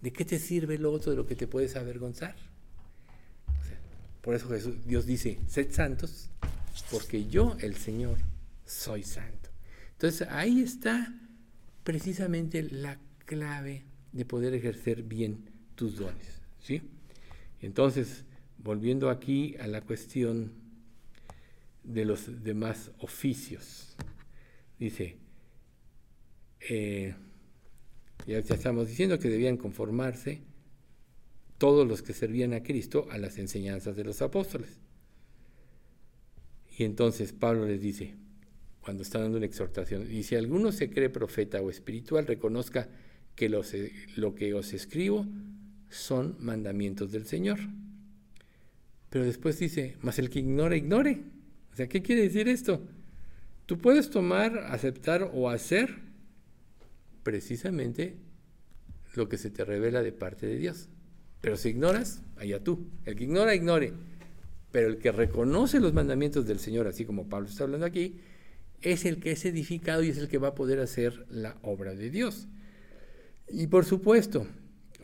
[0.00, 2.36] ¿De qué te sirve lo otro de lo que te puedes avergonzar?
[4.20, 6.30] por eso Jesús, Dios dice, sed santos,
[6.90, 8.16] porque yo, el Señor,
[8.64, 9.50] soy santo.
[9.92, 11.14] Entonces ahí está
[11.82, 15.44] precisamente la clave de poder ejercer bien
[15.74, 16.40] tus dones.
[16.58, 16.80] ¿sí?
[17.60, 18.24] Entonces,
[18.58, 20.52] volviendo aquí a la cuestión
[21.82, 23.94] de los demás oficios,
[24.78, 25.18] dice,
[26.60, 27.14] eh,
[28.26, 30.40] ya estamos diciendo que debían conformarse
[31.58, 34.80] todos los que servían a Cristo a las enseñanzas de los apóstoles.
[36.76, 38.14] Y entonces Pablo les dice,
[38.80, 42.88] cuando está dando una exhortación, y si alguno se cree profeta o espiritual, reconozca
[43.36, 45.26] que lo que os escribo
[45.88, 47.60] son mandamientos del Señor.
[49.10, 51.20] Pero después dice, mas el que ignora, ignore.
[51.72, 52.82] O sea, ¿qué quiere decir esto?
[53.66, 56.03] Tú puedes tomar, aceptar o hacer
[57.24, 58.16] precisamente
[59.14, 60.88] lo que se te revela de parte de Dios.
[61.40, 62.86] Pero si ignoras, allá tú.
[63.04, 63.92] El que ignora, ignore.
[64.70, 68.20] Pero el que reconoce los mandamientos del Señor, así como Pablo está hablando aquí,
[68.80, 71.94] es el que es edificado y es el que va a poder hacer la obra
[71.94, 72.48] de Dios.
[73.48, 74.46] Y por supuesto,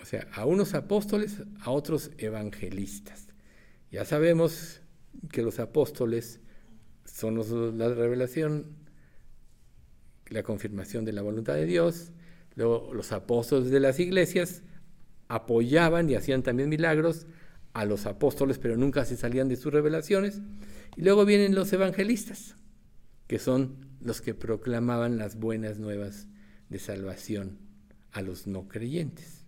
[0.00, 3.28] o sea, a unos apóstoles, a otros evangelistas.
[3.90, 4.80] Ya sabemos
[5.30, 6.40] que los apóstoles
[7.04, 8.66] son la revelación,
[10.30, 12.12] la confirmación de la voluntad de Dios.
[12.54, 14.62] Luego los apóstoles de las iglesias
[15.28, 17.26] apoyaban y hacían también milagros
[17.72, 20.40] a los apóstoles, pero nunca se salían de sus revelaciones.
[20.96, 22.56] Y luego vienen los evangelistas,
[23.26, 26.26] que son los que proclamaban las buenas nuevas
[26.68, 27.58] de salvación
[28.12, 29.44] a los no creyentes.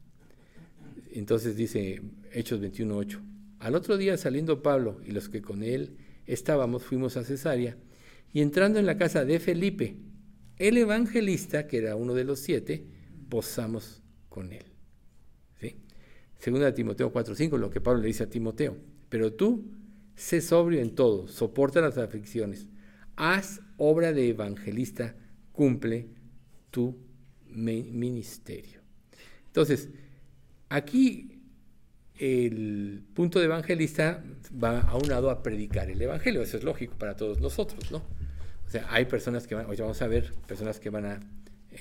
[1.13, 2.03] Entonces dice
[2.33, 3.21] Hechos 21.8,
[3.59, 5.97] al otro día saliendo Pablo y los que con él
[6.27, 7.77] estábamos fuimos a Cesarea
[8.33, 9.97] y entrando en la casa de Felipe,
[10.63, 12.87] el evangelista, que era uno de los siete,
[13.29, 14.65] posamos con él.
[15.61, 15.77] ¿Sí?
[16.39, 18.77] Segunda Timoteo 4.5, lo que Pablo le dice a Timoteo,
[19.09, 19.73] pero tú
[20.15, 22.69] sé sobrio en todo, soporta las aflicciones,
[23.17, 25.17] haz obra de evangelista,
[25.51, 26.11] cumple
[26.71, 26.97] tu
[27.49, 28.83] ministerio.
[29.47, 29.91] Entonces,
[30.69, 31.43] aquí
[32.21, 34.23] el punto de evangelista
[34.63, 38.22] va a un lado a predicar el evangelio, eso es lógico para todos nosotros, ¿no?
[38.73, 41.21] O sea, hay personas que van, hoy vamos a ver, personas que van a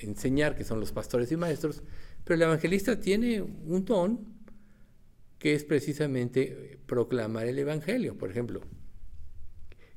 [0.02, 1.84] enseñar, que son los pastores y maestros,
[2.26, 4.20] pero el evangelista tiene un don
[5.40, 8.18] que es precisamente proclamar el evangelio.
[8.18, 8.60] Por ejemplo,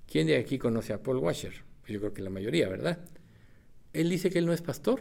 [0.07, 1.65] ¿quién de aquí conoce a Paul Washer?
[1.89, 3.01] Yo creo que la mayoría, ¿verdad?
[3.93, 5.01] Él dice que él no es pastor,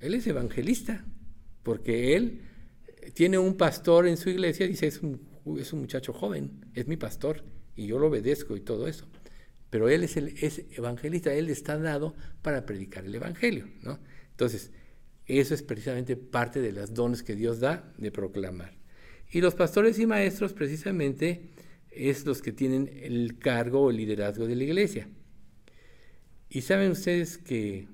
[0.00, 1.06] él es evangelista,
[1.62, 2.42] porque él
[3.14, 5.18] tiene un pastor en su iglesia, dice, es un,
[5.58, 7.42] es un muchacho joven, es mi pastor,
[7.74, 9.06] y yo lo obedezco y todo eso.
[9.70, 14.00] Pero él es, el, es evangelista, él está dado para predicar el evangelio, ¿no?
[14.32, 14.72] Entonces,
[15.26, 18.72] eso es precisamente parte de las dones que Dios da de proclamar.
[19.30, 21.50] Y los pastores y maestros precisamente
[21.90, 25.08] es los que tienen el cargo o el liderazgo de la iglesia.
[26.48, 27.86] Y saben ustedes que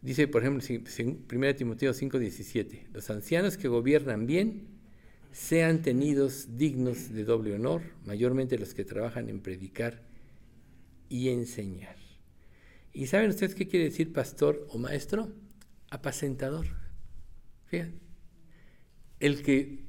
[0.00, 4.73] dice, por ejemplo, 1 Timoteo 5:17, los ancianos que gobiernan bien
[5.34, 10.00] sean tenidos dignos de doble honor, mayormente los que trabajan en predicar
[11.08, 11.96] y enseñar.
[12.92, 15.32] ¿Y saben ustedes qué quiere decir pastor o maestro?
[15.90, 16.66] Apacentador.
[17.66, 17.98] Fíjense.
[19.18, 19.82] El que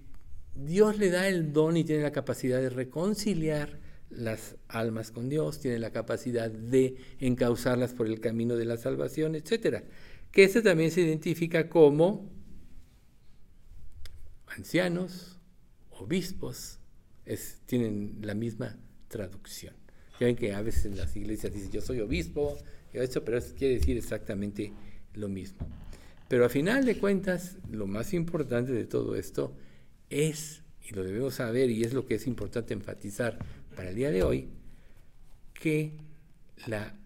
[0.56, 5.60] Dios le da el don y tiene la capacidad de reconciliar las almas con Dios,
[5.60, 9.84] tiene la capacidad de encauzarlas por el camino de la salvación, etc.
[10.32, 12.32] Que este también se identifica como
[14.48, 15.35] ancianos,
[16.00, 16.80] obispos,
[17.66, 18.78] tienen la misma
[19.08, 19.74] traducción.
[20.20, 22.58] Ya que a veces en las iglesias dicen yo soy obispo,
[22.94, 24.72] eso, pero eso quiere decir exactamente
[25.14, 25.68] lo mismo.
[26.28, 29.54] Pero a final de cuentas, lo más importante de todo esto
[30.10, 33.38] es, y lo debemos saber, y es lo que es importante enfatizar
[33.76, 34.50] para el día de hoy,
[35.54, 35.98] que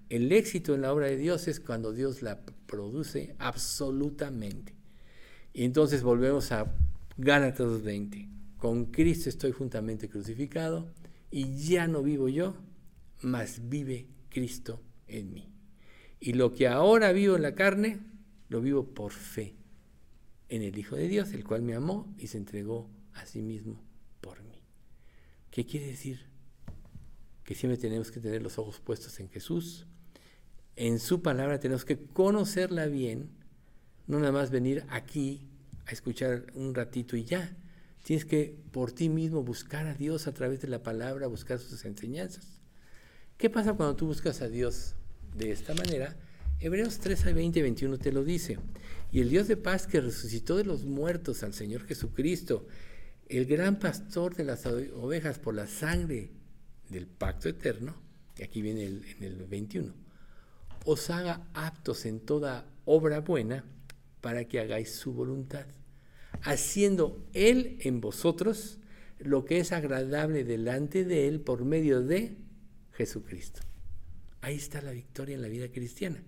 [0.10, 4.76] el éxito en la obra de Dios es cuando Dios la produce absolutamente.
[5.54, 6.72] Y entonces volvemos a
[7.18, 8.39] Gálatas 2.20.
[8.60, 10.94] Con Cristo estoy juntamente crucificado
[11.32, 12.56] y ya no vivo yo,
[13.22, 15.50] mas vive Cristo en mí.
[16.20, 18.00] Y lo que ahora vivo en la carne,
[18.50, 19.56] lo vivo por fe
[20.50, 23.82] en el Hijo de Dios, el cual me amó y se entregó a sí mismo
[24.20, 24.62] por mí.
[25.52, 26.26] ¿Qué quiere decir?
[27.46, 29.88] Que siempre tenemos que tener los ojos puestos en Jesús.
[30.76, 33.30] En su palabra tenemos que conocerla bien,
[34.06, 35.48] no nada más venir aquí
[35.86, 37.56] a escuchar un ratito y ya.
[38.04, 41.86] Tienes que por ti mismo buscar a Dios a través de la palabra, buscar sus
[41.86, 42.60] enseñanzas.
[43.38, 44.96] ¿Qué pasa cuando tú buscas a Dios
[45.36, 46.16] de esta manera?
[46.60, 48.60] Hebreos 13, 20 y 21 te lo dice.
[49.12, 52.68] Y el Dios de paz que resucitó de los muertos al Señor Jesucristo,
[53.30, 56.32] el gran pastor de las ovejas por la sangre
[56.90, 57.96] del pacto eterno,
[58.38, 59.94] y aquí viene en el 21,
[60.86, 63.64] os haga aptos en toda obra buena
[64.22, 65.66] para que hagáis su voluntad,
[66.42, 68.80] haciendo Él en vosotros
[69.20, 72.38] lo que es agradable delante de Él por medio de
[72.94, 73.62] Jesucristo.
[74.42, 76.24] Ahí está la victoria en la vida cristiana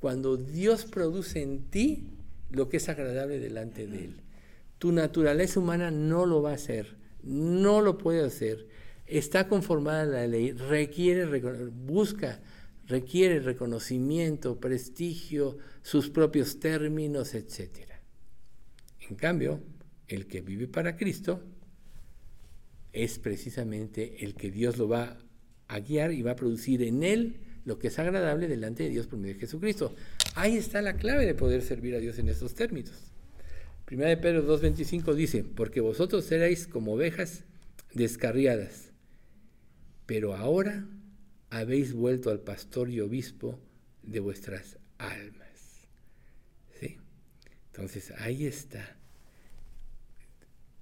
[0.00, 2.10] cuando Dios produce en ti
[2.50, 4.20] lo que es agradable delante de Él.
[4.78, 8.68] Tu naturaleza humana no lo va a hacer, no lo puede hacer.
[9.06, 11.24] Está conformada a la ley, requiere,
[11.70, 12.40] busca,
[12.86, 17.95] requiere reconocimiento, prestigio, sus propios términos, etc.
[19.08, 19.60] En cambio,
[20.08, 21.42] el que vive para Cristo
[22.92, 25.18] es precisamente el que Dios lo va
[25.68, 29.06] a guiar y va a producir en él lo que es agradable delante de Dios
[29.06, 29.94] por medio de Jesucristo.
[30.34, 33.12] Ahí está la clave de poder servir a Dios en estos términos.
[33.84, 37.44] Primera de Pedro 2.25 dice, porque vosotros seréis como ovejas
[37.94, 38.90] descarriadas,
[40.06, 40.86] pero ahora
[41.50, 43.60] habéis vuelto al pastor y obispo
[44.02, 45.45] de vuestras almas.
[47.76, 48.96] Entonces, ahí está.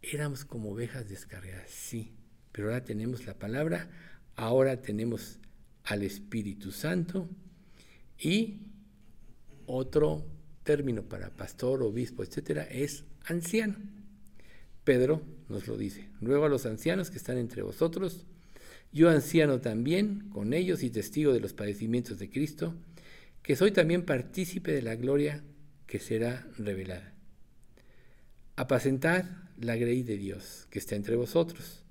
[0.00, 2.12] Éramos como ovejas descarriadas, sí,
[2.52, 3.90] pero ahora tenemos la palabra,
[4.36, 5.40] ahora tenemos
[5.82, 7.28] al Espíritu Santo
[8.16, 8.58] y
[9.66, 10.24] otro
[10.62, 13.74] término para pastor, obispo, etcétera, es anciano.
[14.84, 16.08] Pedro nos lo dice.
[16.20, 18.24] Luego a los ancianos que están entre vosotros,
[18.92, 22.72] yo anciano también con ellos y testigo de los padecimientos de Cristo,
[23.42, 25.42] que soy también partícipe de la gloria
[25.86, 27.12] que será revelada.
[28.56, 29.24] Apacentad
[29.58, 31.84] la grey de Dios que está entre vosotros,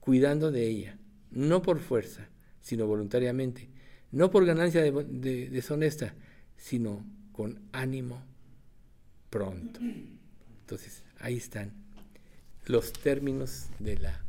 [0.00, 0.98] cuidando de ella,
[1.30, 2.28] no por fuerza,
[2.60, 3.68] sino voluntariamente,
[4.12, 6.14] no por ganancia deshonesta,
[6.56, 8.24] sino con ánimo
[9.30, 9.80] pronto.
[10.60, 11.72] Entonces, ahí están
[12.66, 14.24] los términos de la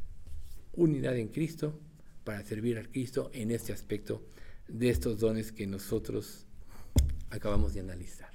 [0.74, 1.80] unidad en Cristo
[2.24, 4.24] para servir a Cristo en este aspecto
[4.68, 6.46] de estos dones que nosotros
[7.30, 8.27] acabamos de analizar.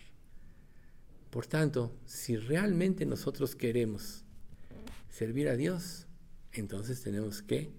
[1.33, 4.23] Por tanto, si realmente nosotros queremos
[5.09, 6.07] servir a Dios,
[6.53, 7.73] entonces tenemos que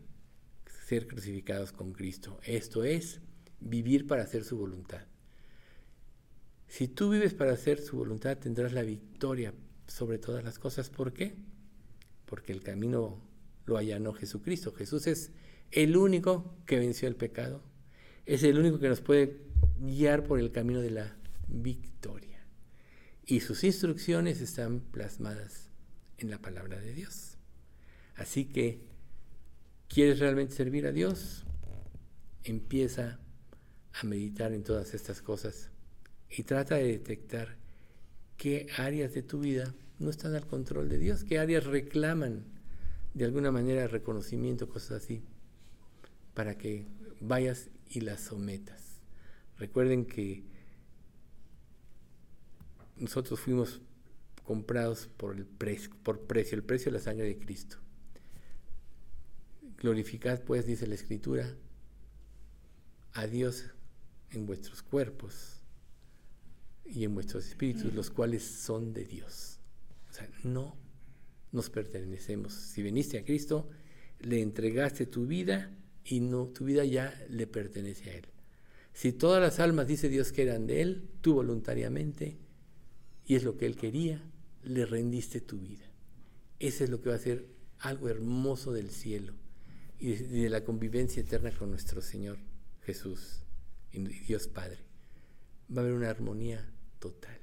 [0.88, 2.40] ser crucificados con Cristo.
[2.46, 3.22] Esto es
[3.60, 5.06] vivir para hacer su voluntad.
[6.68, 9.54] Si tú vives para hacer su voluntad, tendrás la victoria
[9.86, 10.90] sobre todas las cosas.
[10.90, 11.36] ¿Por qué?
[12.26, 13.22] Porque el camino
[13.68, 14.74] lo allanó Jesucristo.
[14.74, 15.32] Jesús es
[15.70, 17.62] el único que venció el pecado.
[18.26, 19.38] Es el único que nos puede
[19.78, 21.16] guiar por el camino de la
[21.48, 22.33] victoria.
[23.26, 25.70] Y sus instrucciones están plasmadas
[26.18, 27.38] en la palabra de Dios.
[28.16, 28.94] Así que
[29.94, 31.44] ¿Quieres realmente servir a Dios?
[32.44, 33.20] Empieza
[33.94, 35.70] a meditar en todas estas cosas
[36.32, 37.58] y trata de detectar
[38.36, 42.44] qué áreas de tu vida no están al control de Dios, qué áreas reclaman
[43.14, 45.22] de alguna manera reconocimiento, cosas así,
[46.34, 46.88] para que
[47.22, 49.00] vayas y las sometas,
[49.60, 50.44] Recuerden que
[52.98, 53.82] nosotros fuimos
[54.44, 57.78] comprados por el precio, por precio, el precio de la sangre de Cristo.
[59.78, 61.56] Glorificad pues, dice la Escritura,
[63.14, 63.66] a Dios
[64.32, 65.62] en vuestros cuerpos
[66.86, 69.60] y en vuestros espíritus, los cuales son de Dios.
[70.10, 70.78] O sea, no
[71.52, 72.54] nos pertenecemos.
[72.54, 73.70] Si viniste a Cristo,
[74.20, 75.72] le entregaste tu vida
[76.04, 78.28] y no, tu vida ya le pertenece a Él.
[78.94, 82.38] Si todas las almas, dice Dios, que eran de Él, tú voluntariamente,
[83.26, 84.22] y es lo que Él quería,
[84.64, 85.86] le rendiste tu vida.
[86.60, 87.48] Ese es lo que va a ser
[87.80, 89.34] algo hermoso del cielo
[90.00, 92.38] y de, la convivencia eterna con nuestro Señor
[92.82, 93.44] Jesús
[93.92, 94.80] y Dios Padre.
[95.76, 96.70] Va a haber una armonía
[97.00, 97.40] total.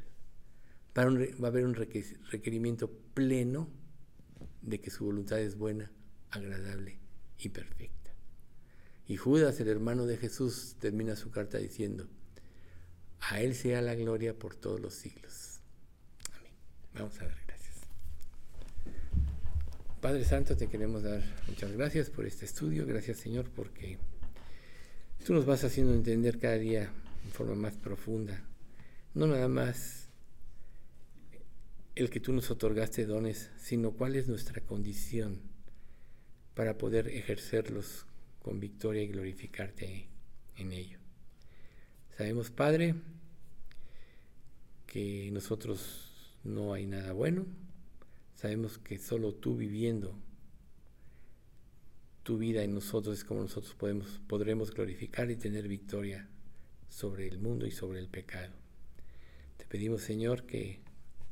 [0.97, 3.69] Va a haber un requerimiento pleno
[4.63, 5.91] de que su voluntad es buena,
[6.31, 6.99] agradable
[7.39, 8.11] y perfecta.
[9.07, 12.09] Y Judas, el hermano de Jesús, termina su carta diciendo,
[13.21, 15.50] a Él sea la gloria por todos los siglos.
[16.95, 17.77] Vamos a dar gracias.
[20.01, 22.87] Padre Santo, te queremos dar muchas gracias por este estudio.
[22.87, 23.99] Gracias Señor porque
[25.25, 26.91] tú nos vas haciendo entender cada día
[27.25, 28.43] en forma más profunda,
[29.15, 30.09] no nada más
[31.95, 35.41] el que tú nos otorgaste dones, sino cuál es nuestra condición
[36.55, 38.07] para poder ejercerlos
[38.43, 40.09] con victoria y glorificarte
[40.57, 40.99] en ello.
[42.17, 42.95] Sabemos, Padre,
[44.87, 46.10] que nosotros
[46.45, 47.47] no hay nada bueno,
[48.35, 50.15] sabemos que solo tú viviendo
[52.23, 56.29] tu vida en nosotros es como nosotros podemos, podremos glorificar y tener victoria
[56.89, 58.53] sobre el mundo y sobre el pecado.
[59.57, 60.81] Te pedimos, Señor, que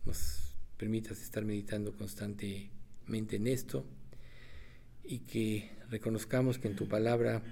[0.04, 3.84] nos permitas estar meditando constantemente en esto
[5.04, 7.42] y que reconozcamos que en tu palabra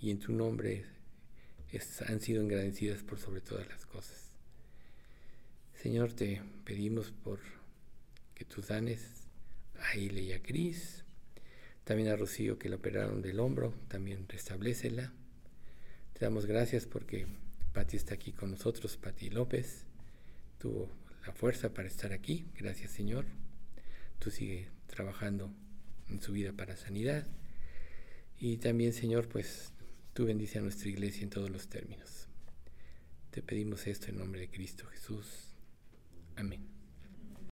[0.00, 0.84] y en tu nombre
[2.06, 4.23] han sido engrandecidas por sobre todas las cosas.
[5.84, 7.40] Señor, te pedimos por
[8.34, 9.02] que tú danes
[9.78, 11.04] a Ile y a Cris,
[11.84, 15.12] también a Rocío que la operaron del hombro, también restablecela.
[16.14, 17.26] Te damos gracias porque
[17.74, 19.84] Pati está aquí con nosotros, Pati López,
[20.58, 20.88] tuvo
[21.26, 23.26] la fuerza para estar aquí, gracias Señor.
[24.18, 25.52] Tú sigue trabajando
[26.08, 27.26] en su vida para sanidad.
[28.38, 29.74] Y también, Señor, pues
[30.14, 32.28] tú bendice a nuestra iglesia en todos los términos.
[33.30, 35.53] Te pedimos esto en nombre de Cristo Jesús.
[36.36, 36.73] Amén.